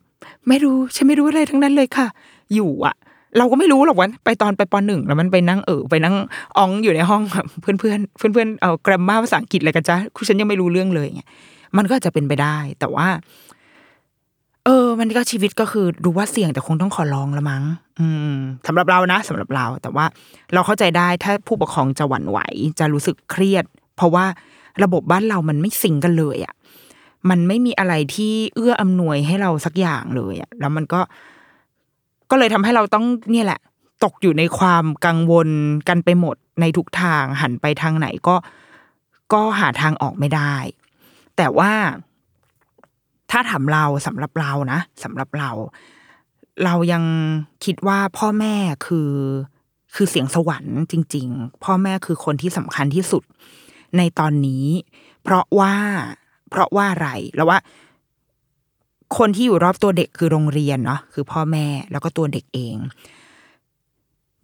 [0.49, 2.07] ไม่รู้ฉันไม่รู้อะไรทั้งนั้นเลยค่ะ
[2.55, 2.95] อยู่อะ
[3.39, 6.15] เราก็ไม่รู้หรอกว่าไปตอนไปปหนึ่งแล้วมันไปนั่งเออไปนั่ง
[6.59, 11.29] อองอยู่ในห้องแบบเพื่อนเพื่อนเพื่อนเพื่อนเอากราฟมาภาษาอังกฤษอะไรกันจ้ะคุณฉันยังไม่รู้เรื่องเลยเงี้ย
[11.77, 13.07] มันก็จะเป็นไปได้ แต่ว่า
[14.71, 17.63] อออ มันก็ชีวิตก็คือรู้ว่าเสี่ยงแต่คงต้องขอลองละมั้ง
[18.01, 18.35] อืม
[18.67, 20.07] สำหรับเรานะสำหรับเรา แต่ว่า
[20.55, 22.39] เราเข้าใจได้ถ้าผู้ปกครองจะหวั่นไหว
[22.79, 23.65] จะรู้สึกเครียด
[23.97, 24.25] เพราะว่า
[24.83, 26.55] ระบบบ้านเรามันไม่สิงกันเลยอะ่ะ
[27.31, 31.01] มันไม่มีอะไรที่เอื้ออำนวยให้เราสักอย่างเลยอะ่ะแล้วมันก็
[32.31, 33.61] ก็เลยทำให้เราต้องเนี่ยแหละ
[34.05, 35.49] ตกอยู่ในความกังวล
[35.89, 38.37] กันไปหมดในทุกทางหันไปทางไหนก็
[39.33, 40.55] ก็หาทางออกไม่ได้
[41.37, 41.73] แต่ว่า
[43.31, 45.51] ถ้าถามเราสำหรับเรานะสำหรับเรา
[46.65, 47.05] เรายัง
[47.65, 48.55] คิดว่าพ่อแม่
[48.87, 49.13] คือ
[49.95, 53.23] คือเสียงสวรรค์จริง ๆ พ่อแม่คือคนที่สำคัญที่สุด
[53.97, 54.67] ในตอนนี้
[55.23, 55.75] เพราะว่า
[56.51, 57.59] เพราะว่าอะไรแล้วว่า
[59.19, 62.77] คนที่อยู่รอบตัวเด็กคือโรงเรียนเนาะคือพ่อแม่แล้วก็ตัวเด็กเอง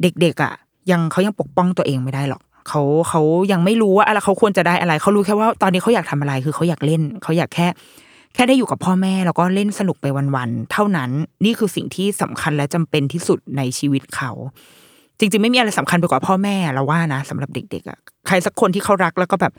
[0.03, 0.53] เด็กๆอะ่ะ
[0.91, 3.23] ยังเขายังปกป้องตัวเองไม่ได้หรอกเขาเขา
[3.53, 7.67] ยังไม่รู้ว่าอะไรเขาควรจะได้อะไร เขารู้แค่ว่าตอนนี้เขาอยากทำอะไรคือเขาอยากเล่น เขาอยากแค่
[8.37, 10.07] แค่ได้อยู่กับพ่อแม่แล้วก็เล่นสนุกไป
[10.37, 11.11] วันๆเท่านั้น
[11.45, 14.31] นี่คือสิ่งที่สำคัญและจำเป็นที่สุดในชีวิตเขา
[15.19, 19.53] จริง ๆ ไม่มีอะไรสำคัญไปกว่าพ่อแม่เราว่านะสำหรับเด็กๆอะใครสักคนที่เขารักแล้วก็แบบ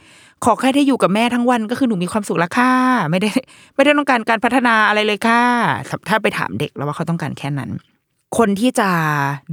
[0.46, 2.72] ขอแค่ได้อยู่กับแม่ทั้งวันก็คือหนูมีความสุขแล้วค่ะ
[3.10, 3.30] ไม่ได้
[3.76, 5.44] ไม่ได้ต้องการการพัฒนาอะไรเลยค่ะ
[6.10, 7.72] ถ้าไปถามเด็กแล้วว่าเขาต้องการแค่นั้น
[8.38, 8.90] คนที่จะ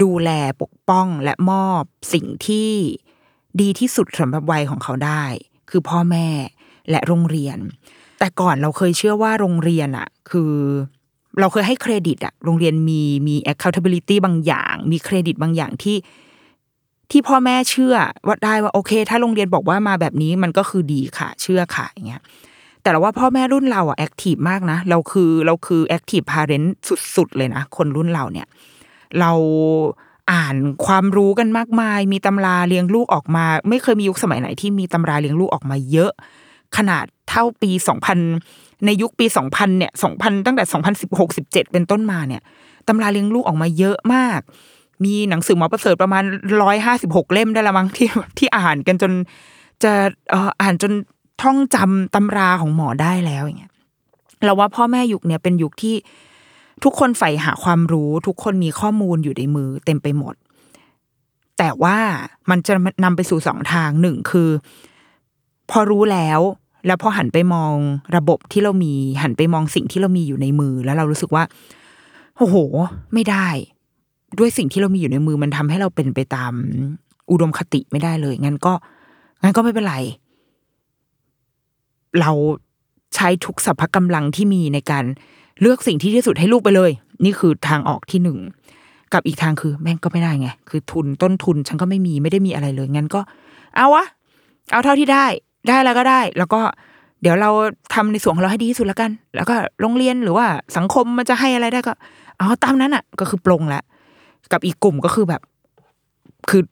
[0.02, 0.30] ดูแล
[0.62, 2.70] ปกป้องและมอบสิ่งที่
[3.60, 5.24] ดีที่สุดสำหรับวัยของเขาได้
[5.70, 6.28] คือพ่อแม่
[6.90, 7.58] และโรงเรียน
[8.24, 10.52] แต่ก่อนเราเคยเชื่อว่าโรงเรียนอะคือ
[11.40, 15.96] เราเคยให้เครดิตอะโรงเรียนมีมี accountability บางอย่าง มีเครดิตบางอย่างที่
[17.10, 17.94] ที่พ่อแม่เชื่อ
[18.26, 22.22] ว่าได้ว่าโอเค ถ้าโรงเรียนบอกว่ามาแบบนี้มันก็คือดีค่ะ เชื่อค่ะอย่างเงี้ย
[22.82, 26.74] แต่เราว่าพ่อแม่รุ่นเราอะ active มากนะเราคือเราคือ active parent
[27.16, 28.46] สุดๆเลยนะคนรุ่นเราเนี่ย
[29.20, 29.32] เรา
[30.32, 30.56] อ่าน
[30.86, 36.12] ความรู้กันมากมาย มีตำราเลี้ยงลูกออกมา ไม่เคยมียุคสมัยไหนที่มีตำราเลี้ยงลูกออกมาเยอะ
[36.76, 38.18] ขนาดเท่าปีสองพัน
[38.86, 42.42] ในยุคปีสองพันเนี่ยสองพันตั้งแต่สองพันสิบหกสิบเจ็ดเป็นต้นมาเนี่ย
[42.88, 44.40] ตำราเลี้ยงลูกออกมาเยอะมาก
[45.04, 46.24] มีหนังสือหมอประเสริฐประมาณ
[46.62, 48.08] ร้อยห้าสิบหกเล่มได้ละมั้งที่
[48.38, 49.12] ที่อ่านกันจน
[49.82, 49.92] จะ
[50.32, 50.92] อ่ออ่านจน
[51.42, 53.72] ท่องจำตำราของหมอได้แล้วอย่างเงี้ย
[54.44, 55.94] เราว่าพ่อแม่ยุคเนี่ยเป็นยุคที่
[56.84, 60.34] ทุกคนใฝ่หาความรู้ ทุกคนมีข้อมูลอยู่ในมือเต็มไปหมด
[61.58, 61.98] แต่ว่า
[62.50, 62.72] มันจะ
[63.04, 64.50] นำไปสู่สองทางหนึ่งคือ
[65.70, 66.40] พอรู้แล้ว
[66.86, 67.74] แล้วพอหันไปมอง
[68.16, 71.44] ระบบที่เรามี หันไปมองสิ่งที่เรามีอยู่ในมือ แล้วเรารู้สึกว่า
[72.38, 72.56] โอ้โห
[73.14, 73.48] ไม่ได้
[74.38, 76.52] ด้วยสิ่งที่เรามีอยู่ในมือมันทำให้เราเป็นไปตาม
[77.30, 78.72] อุดมคติไม่ได้เลย งั้นก็
[79.42, 79.96] งั้นก็ไม่เป็นไร
[82.20, 82.30] เรา
[83.14, 85.04] ใช้ทุกสรรพกำลังที่มีในการ
[85.60, 86.90] เลือกสิ่งที่ที่สุดให้ลูกไปเลย
[87.24, 88.38] นี่คือทางออกที่หนึ่ง
[89.12, 93.20] กับอีกทางคือแม่งก็ไม่ได้ไง คือทุนต้นทุนฉันก็ไม่มีไม่ได้มีอะไรเลย งั้นก็
[93.76, 94.04] เอาวะ
[94.72, 95.26] เอาเท่าที่ได้
[95.68, 96.60] ได้แล้วก็ได้ แล้วก็
[97.22, 97.50] เดี๋ยวเรา
[97.94, 100.46] ทำในส่วนของเราให้ดีที่สุดแล้วกัน แล้วก็โรงเรียนหรือว่า
[100.76, 101.92] สังคมมันจะให้อะไรได้ก็
[102.38, 103.84] เอาตามนั้นอะ ก็คือปลงแล้ว
[104.52, 105.42] กับอีกกลุ่มก็คือแบบ
[106.50, 106.62] คือ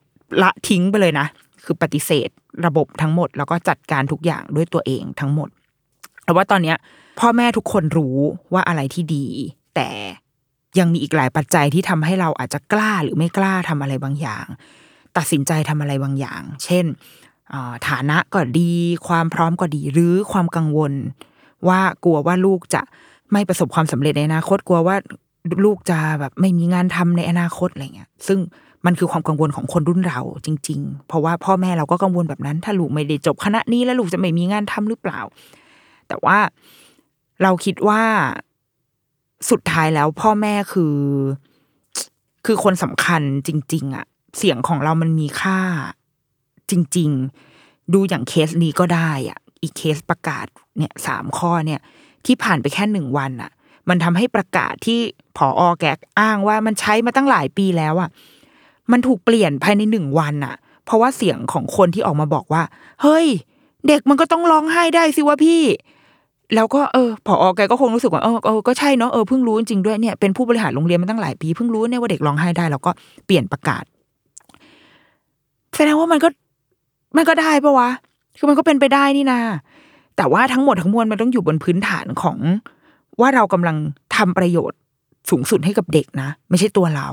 [0.43, 1.27] ละทิ้งไปเลยนะ
[1.65, 2.29] คือปฏิเสธ
[2.65, 5.49] ระบบทั้งหมด แล้วก็จัดการทุกอย่างด้วยตัวเองทั้งหมด
[6.25, 6.77] แต่ว่าตอนเนี้ย
[7.19, 8.17] พ่อแม่ทุกคนรู้
[8.53, 9.25] ว่าอะไรที่ดี
[9.75, 9.89] แต่
[10.79, 14.45] ยังมีอีกหลายปัจจัยที่ทำให้เราอาจจะกล้าหรือไม่กล้าทำอะไรบางอย่าง
[15.17, 16.85] ตัดสินใจทำอะไรบางอย่าง เช่น
[17.87, 18.71] ฐานะก็ดี
[19.07, 20.93] ความพร้อมก็ดี หรือความกังวล
[21.67, 22.81] ว่ากลัวว่าลูกจะ
[23.31, 24.95] ไม่ประสบความสำเร็จในอนาคตกลัวว่า
[25.65, 28.39] ลูกจะแบบไม่มีงานทำในอนาคตอะไรเงี้ย ซึ่ง
[28.85, 35.19] มันคือความกังวลของคนรุ่นเราจริง ๆ เพราะว่าพ่อแม่เราก็กังวลแบบนั้น ถ้าลูกไม่ได้จบคณะนี้แล้วลูกจะไม่มีงานทำหรือเปล่า
[36.07, 36.37] แต่ว่า
[37.43, 38.01] เราคิดว่า
[39.49, 40.97] สุดท้ายแล้วพ่อแม่คือ
[42.45, 44.05] คือคนสำคัญจริง ๆอะ
[44.37, 45.59] เสียงของเรามันมีค่า
[46.71, 47.09] จริง
[47.51, 50.45] ๆ ดูอย่างเคสนี้ก็ได้อะอีกเคสประกาศ
[50.77, 51.79] เนี่ยสามข้อเนี่ย
[52.25, 53.51] ที่ผ่านไปแค่หนึ่งวันอะ
[53.89, 54.99] มันทำให้ประกาศที่
[55.37, 55.85] ผออแก
[56.19, 58.09] อ้างว่ามันใช้มาตั้งหลายปีแล้วอะ
[58.91, 60.55] มันถูกเปลี่ยนภายในหนึ่งวันอะ
[60.85, 62.63] เพราะว่าเสียงของคนที่ออกมาบอกว่า
[63.01, 63.25] เฮ้ย
[63.87, 65.61] เด็กมันก็ต้องร้องไห้ได้สิวะพี่
[66.55, 72.91] แล้วก็เออพออแกก็คงรู้สึกว่าเออเออก็ใช่เนาะเออเพิ่งรู้จริงด้วยเนี่ยเป็นผู้บริหารโรงเรียนมาตั้งหลายปีเพิ่งรู้เนี่ยว่าเด็กร้องไห้ได้ แล้วก็
[73.25, 73.83] เปลี่ยนประกาศ
[75.75, 76.27] แสดงว่ามันก็
[77.15, 77.89] มันก็ได้ปะวะ
[78.37, 79.41] คือมันก็เป็นไปได้นี่นา
[80.17, 82.37] แต่ว่าทั้งหมดทั้งมวลมันต้องอยู่บนพื้นฐานของ
[83.19, 83.77] ว่าเรากำลัง
[84.15, 84.79] ทำประโยชน์
[85.29, 87.09] สูงสุดให้กับเด็กนะ ไม่ใช่ตัวเรา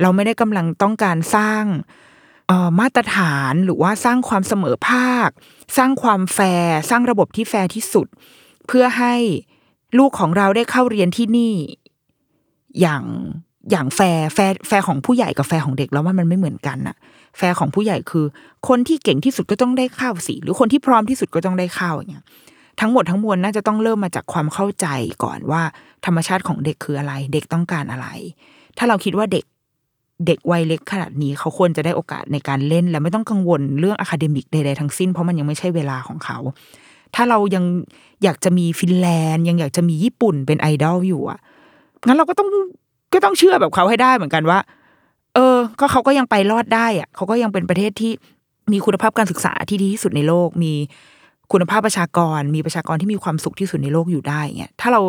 [0.00, 1.64] เราไม่ได้กำลังต้องการสร้าง
[2.80, 5.28] มาตรฐานหรือว่าสร้างความเสมอภาค
[5.76, 8.06] สร้างความแฟร์สร้างระบบที่แฟร์ที่สุด
[8.66, 9.14] เพื่อให้
[9.98, 11.54] ลูกของเราได้เข้าเรียนที่นี่
[12.80, 13.04] อย่าง
[13.70, 16.96] อย่างแฟร์แฟร์แฟร์ของผู้ใหญ่กับแฟร์ของเด็กเราว่ามันไม่เหมือนกันอะ
[17.36, 18.26] แฟร์ของผู้ใหญ่คือ
[18.68, 22.24] คนที่เก่งที่สุดก็ต้องได้เข้าสิหรือคนที่พร้อมที่สุดก็ต้องได้เข้าอย่างเงี้ย
[22.80, 24.86] ทั้งหมดทั้งมวลน่าจะต้องเริ่มมาจากความเข้าใจ
[25.24, 25.62] ก่อนว่า
[26.06, 28.06] ธรรมชาติของเด็กคืออะไร เด็กต้องการอะไร
[28.78, 29.44] ถ้าเราคิดว่าเด็ก
[30.26, 36.38] เด็กวัยเล็กขนาดนี้เขาควรจะได้โอกาสในการเล่น และไม่ต้องกังวลเรื่อง academic ใดๆทั้งสิ้นเพราะมันยังไม่ใช่เวลาของเขา
[37.14, 37.64] ถ้าเรายัง
[38.22, 41.38] อยากจะมีฟินแลนด์ ยังอยากจะมีญี่ปุ่นเป็นไอดอลอยู่อะ
[42.06, 42.48] งั้นเราก็ต้อง
[43.12, 44.58] ก็ต้องเชื่อแบบเขาให้ได้เหมือนกันว่า
[45.34, 48.12] เออ ก็เขาก็ยังไปรอดได้อะเขาก็ยังเป็นประเทศที่
[48.72, 50.72] มีคุณภาพการศึกษาที่ดีที่สุดในโลก มี
[51.52, 55.00] คุณภาพประชากร มีประชากรที่มีความสุขที่สุดในโลกอยู่ได้เงี้ยถ้าเรา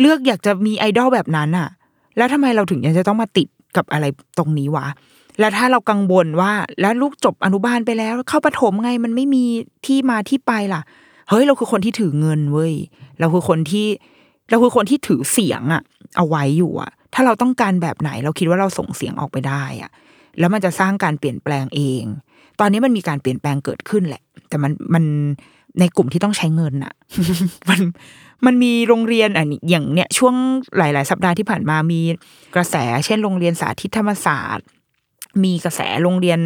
[0.00, 1.68] เลือกอยากจะมีไอดอลแบบนั้นอะ
[2.16, 4.04] แล้วทำไมเราถึงยังจะต้องมาติดกับอะไร
[4.38, 4.86] ตรงนี้วะ
[5.40, 9.44] แล้วถ้าเรากังวลว่า แล้วลูกจบอนุบาลไปแล้ว เข้าประถมไงมันไม่มี
[9.86, 10.80] ที่มาที่ไปล่ะ
[11.28, 12.74] เฮ้ยเราคือคนที่ถือเงินเว้ย
[13.20, 13.86] เราคือคนที่
[14.50, 15.82] เราคือคนที่ถือเสียงอะ
[16.16, 19.90] เอาไว้อยู่อะถ้าเราต้องการแบบไหนเราคิดว่าเราส่งเสียงออกไปได้อะ
[20.38, 22.04] แล้วมันจะสร้างการเปลี่ยนแปลงเอง
[22.60, 25.04] ตอนนี้มันมีการเปลี่ยนแปลงเกิดขึ้นแหละ แต่มันมัน
[25.80, 26.94] ในกลุ่มที่ต้องใช้เงินอะ
[27.70, 27.80] มัน
[28.46, 30.34] มันมีโรงเรียนอันอย่างเนี้ยช่วง
[30.78, 32.00] หลาย ๆ สัปดาห์ที่ผ่านมามี
[32.54, 34.66] กระแส เช่น โรงเรียนสาธิตธรรมศาสตร์
[35.44, 36.38] มีกระแสโรงเรียน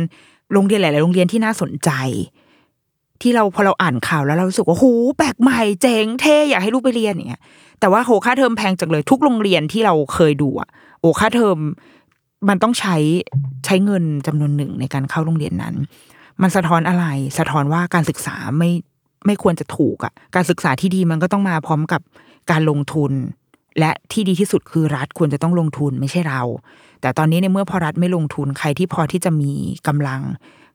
[0.53, 1.91] โรงเรียนหลาย ๆ โรงเรียนที่น่าสนใจ
[3.23, 4.85] ที่เราพอเราอ่านข่าวแล้วเรารู้สึกว่าโห
[5.19, 7.43] แปลกใหม่เจ๋งเท่อยากให้ลูกไปเรียนอย่างเงี้ย
[7.81, 10.69] แต่ว่าโหค่าเทอมแพงจังเลยทุกโรงเรียนที่เราเคยดูอะ
[11.01, 11.59] โอ้ค่าเทอม
[12.49, 12.97] มันต้องใช้
[13.65, 15.75] ใช้เงินจำนวนหนึ่งในการเข้าโรงเรียนนั้น
[16.43, 17.07] มันสะท้อนอะไร
[17.39, 18.71] สะท้อนว่าการศึกษาไม่
[19.27, 22.01] ไม่ควรจะถูกอะการศึกษาที่ดีมันก็ต้องมาพร้อมกับ
[22.51, 23.13] การลงทุน
[23.79, 26.43] และที่ดีที่สุดคือรัฐควรจะต้องลงทุนไม่ใช่เรา
[27.01, 29.53] แต่ตอนนี้ในเมื่อพอรัฐไม่ลงทุนใครที่พอที่จะมี
[29.87, 30.21] กำลัง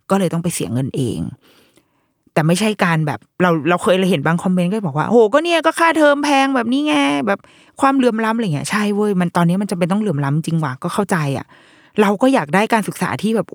[0.10, 1.20] ก็เลยต้องไปเสียเงินเอง
[2.34, 6.96] แต่ไม่ใช่การแบบเราเราเคยเห็นบางคอมเมนต์ก็บอกว่าโอ้ก็เนี่ยก็ค่าเทอมแพงแบบนี้ไง
[7.28, 7.40] แบบ
[7.82, 11.46] ความเหลื่อมล้ำอะไรเงี้ยใช่เว้ยมันตอนนี้มันจะเป็นต้องเหลื่อมล้ำจริงว่ะก็เข้าใจอะ
[12.02, 13.48] เราก็อยากได้การศึกษาที่แบบ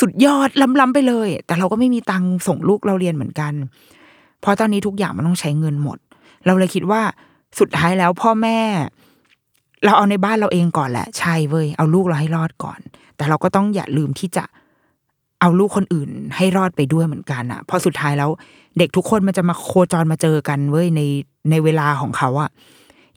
[0.00, 0.48] สุดยอด
[0.80, 3.52] ล้ำๆไปเลย แต่เราก็ไม่มีตังค์ส่งลูกเราเรียนเหมือนกัน
[4.40, 5.98] เพราะตอนนี้ทุกอย่างมันต้องใช้เงินหมด
[6.46, 7.02] เราเลยคิดว่า
[7.60, 8.58] สุดท้ายแล้วพ่อแม่
[9.84, 12.80] เราเอาในบ้านเราเองก่อนแหละใช่เว้ยเอาลูกเราให้รอดก่อน
[13.16, 18.30] แต่เราก็ต้องอย่าลืมที่จะเเอาลูกคนอื่นให้รอดไปด้วยเหมือนกันอะเพราะสุดท้ายแล้ว
[18.78, 21.00] เด็กทุกคนมันจะมาโคจรมาเจอกันเว้ยใน
[21.50, 22.50] ในเวลาของเขาอะ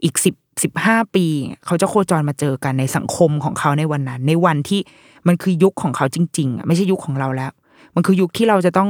[0.03, 1.25] อีกสิบสิบห้าปี
[1.65, 4.79] เขาจะโคจรมาเจอกันในสังคมของเขาในวันนั้น ในวันที่
[5.27, 7.51] มันคือยุคของเขาจริงๆอะไม่ใช่ยุคของเราแล้ว
[7.95, 8.89] มันคือยุคที่เราจะต้อง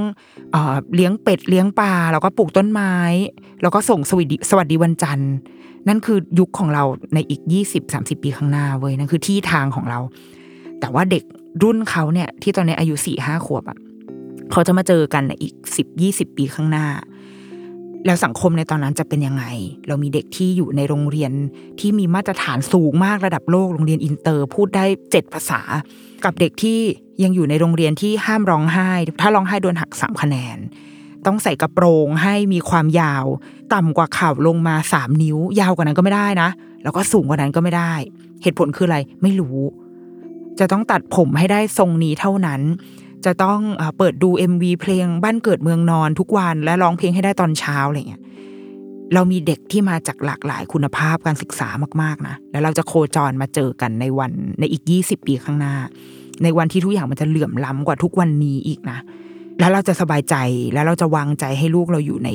[0.51, 0.57] เอ
[0.95, 2.93] เลี้ยงเป็ดเลี้ยงปลาแล้วก็ปลูกต้นไม้
[3.61, 5.33] แล้วก็ส่งสวัสดีสวัสดีวันจันทร์
[5.87, 9.99] นั่นคือยุคของเราในอีกยี่สิบสามสิบปีข้างหน้าเว้ยนั่นคือที่ทางของเรา
[10.79, 11.23] แต่ว่าเด็ก
[11.61, 13.77] รุ่นเขาเนี่ย ที่ตอนนี้อายุสี่ห้าขวบอะ
[14.51, 16.87] เขาจะมาเจอกันในอีกสิบยี่สิบปีข้างหน้า
[18.05, 19.45] แล้วสังคมในตอนนั้นจะเป็นยังไง
[19.87, 21.31] เรามีเด็กที่อยู่ในโรงเรียน
[21.79, 25.61] ที่มีมาตรฐานสูงมากระดับโลกโรงเรียนอินเตอร์ พูดได้เจ็ดภาษา
[26.25, 26.79] กับเด็กที่
[27.23, 28.91] ยังอยู่ในโรงเรียนที่ห้ามร้องไห้
[29.21, 30.57] ถ้าร้องไห้โดนหักสามคะแนน
[31.25, 33.25] ต้องใส่กระโปรงให้มีความยาว
[33.73, 36.49] ต่ำกว่าเข่าลงมาสามนิ้ว ยาวกว่านั้นก็ไม่ได้นะ
[36.83, 37.93] แล้วก็สูงกว่านั้นก็ไม่ได้
[38.41, 39.57] เหตุผลคืออะไรไม่รู้
[40.59, 42.61] จะต้องตัดผมให้ได้ทรงนี้เท่านั้น
[43.25, 43.59] จะต้อง
[43.97, 48.21] เปิดดู MV เพลงบ้านเกิดเมืองนอนทุกวันและร้องเพลงให้ได้ตอนเช้าอะไรเงี้ย
[49.13, 51.67] เรามีเด็กที่มาจากหลากหลายคุณภาพการศึกษา
[52.01, 55.75] มากๆนะแล้วเราจะโคจรมาเจอกันในวันในอีกยี่สิบปีข้างหน้า
[56.43, 58.99] ในวันที่ทุกอย่างมันจะเหลื่อมล้ำกว่าทุกวันนี้อีกนะ
[59.59, 60.35] แล้วเราจะสบายใจ
[60.73, 62.29] แล้วเราจะวางใจให้ลูกเราอยู่ใน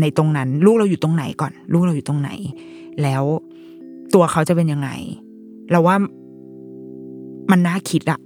[0.00, 2.30] ในตรงนั้น ลูกเราอยู่ตรงไหนก่อน ลูกเราอยู่ตรงไหน
[3.02, 3.22] แล้ว
[4.14, 4.90] ตัวเขาจะเป็นยังไง
[5.70, 5.96] เราว่า
[7.50, 8.20] มันน่าคิดอะ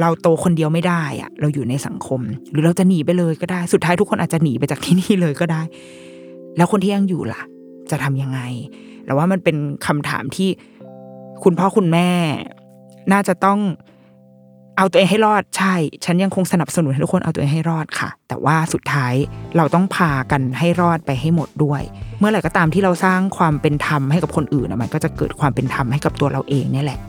[0.00, 5.62] เราโตคนเดียวไม่ได้อะเราอยู่ในสังคม หรือเราจะหนีไปเลยก็ได้ สุดท้ายทุกคนอาจจะหนีไปจากที่นี่เลยก็ได้
[6.56, 7.42] แล้วคนที่ยังอยู่ล่ะ
[7.90, 8.40] จะทำยังไง
[9.04, 9.56] เราว่ามันเป็น
[9.86, 10.48] คำถามที่
[11.44, 12.08] คุณพ่อคุณแม่
[13.12, 13.58] น่าจะต้อง
[14.76, 19.14] เอาตัวเองให้รอดใช่ ฉันยังคงสนับสนุนให้ทุกคนเอาตัวเองให้รอดค่ะ แต่ว่าสุดท้าย
[19.56, 21.82] เราต้องพากันให้รอดไปให้หมดด้วย
[22.18, 27.00] เมื่อไหร่ก็ตามที่เราสร้างความเป็นธรรมให้กับคนอื่นอะมันก็จะเกิดความเป็นธรรมให้กับตัวเราเองนี่แหละ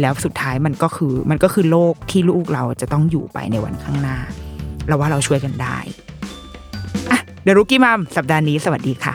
[0.00, 4.18] แล้วสุดท้ายมันก็คือมันก็คือโลกที่ลูกเราจะต้องอยู่ไปในวันข้างหน้า
[4.88, 5.78] เราว่าเราช่วยกันได้
[7.10, 9.14] อะเดรุกี้มัมสัปดาห์นี้สวัสดีค่ะ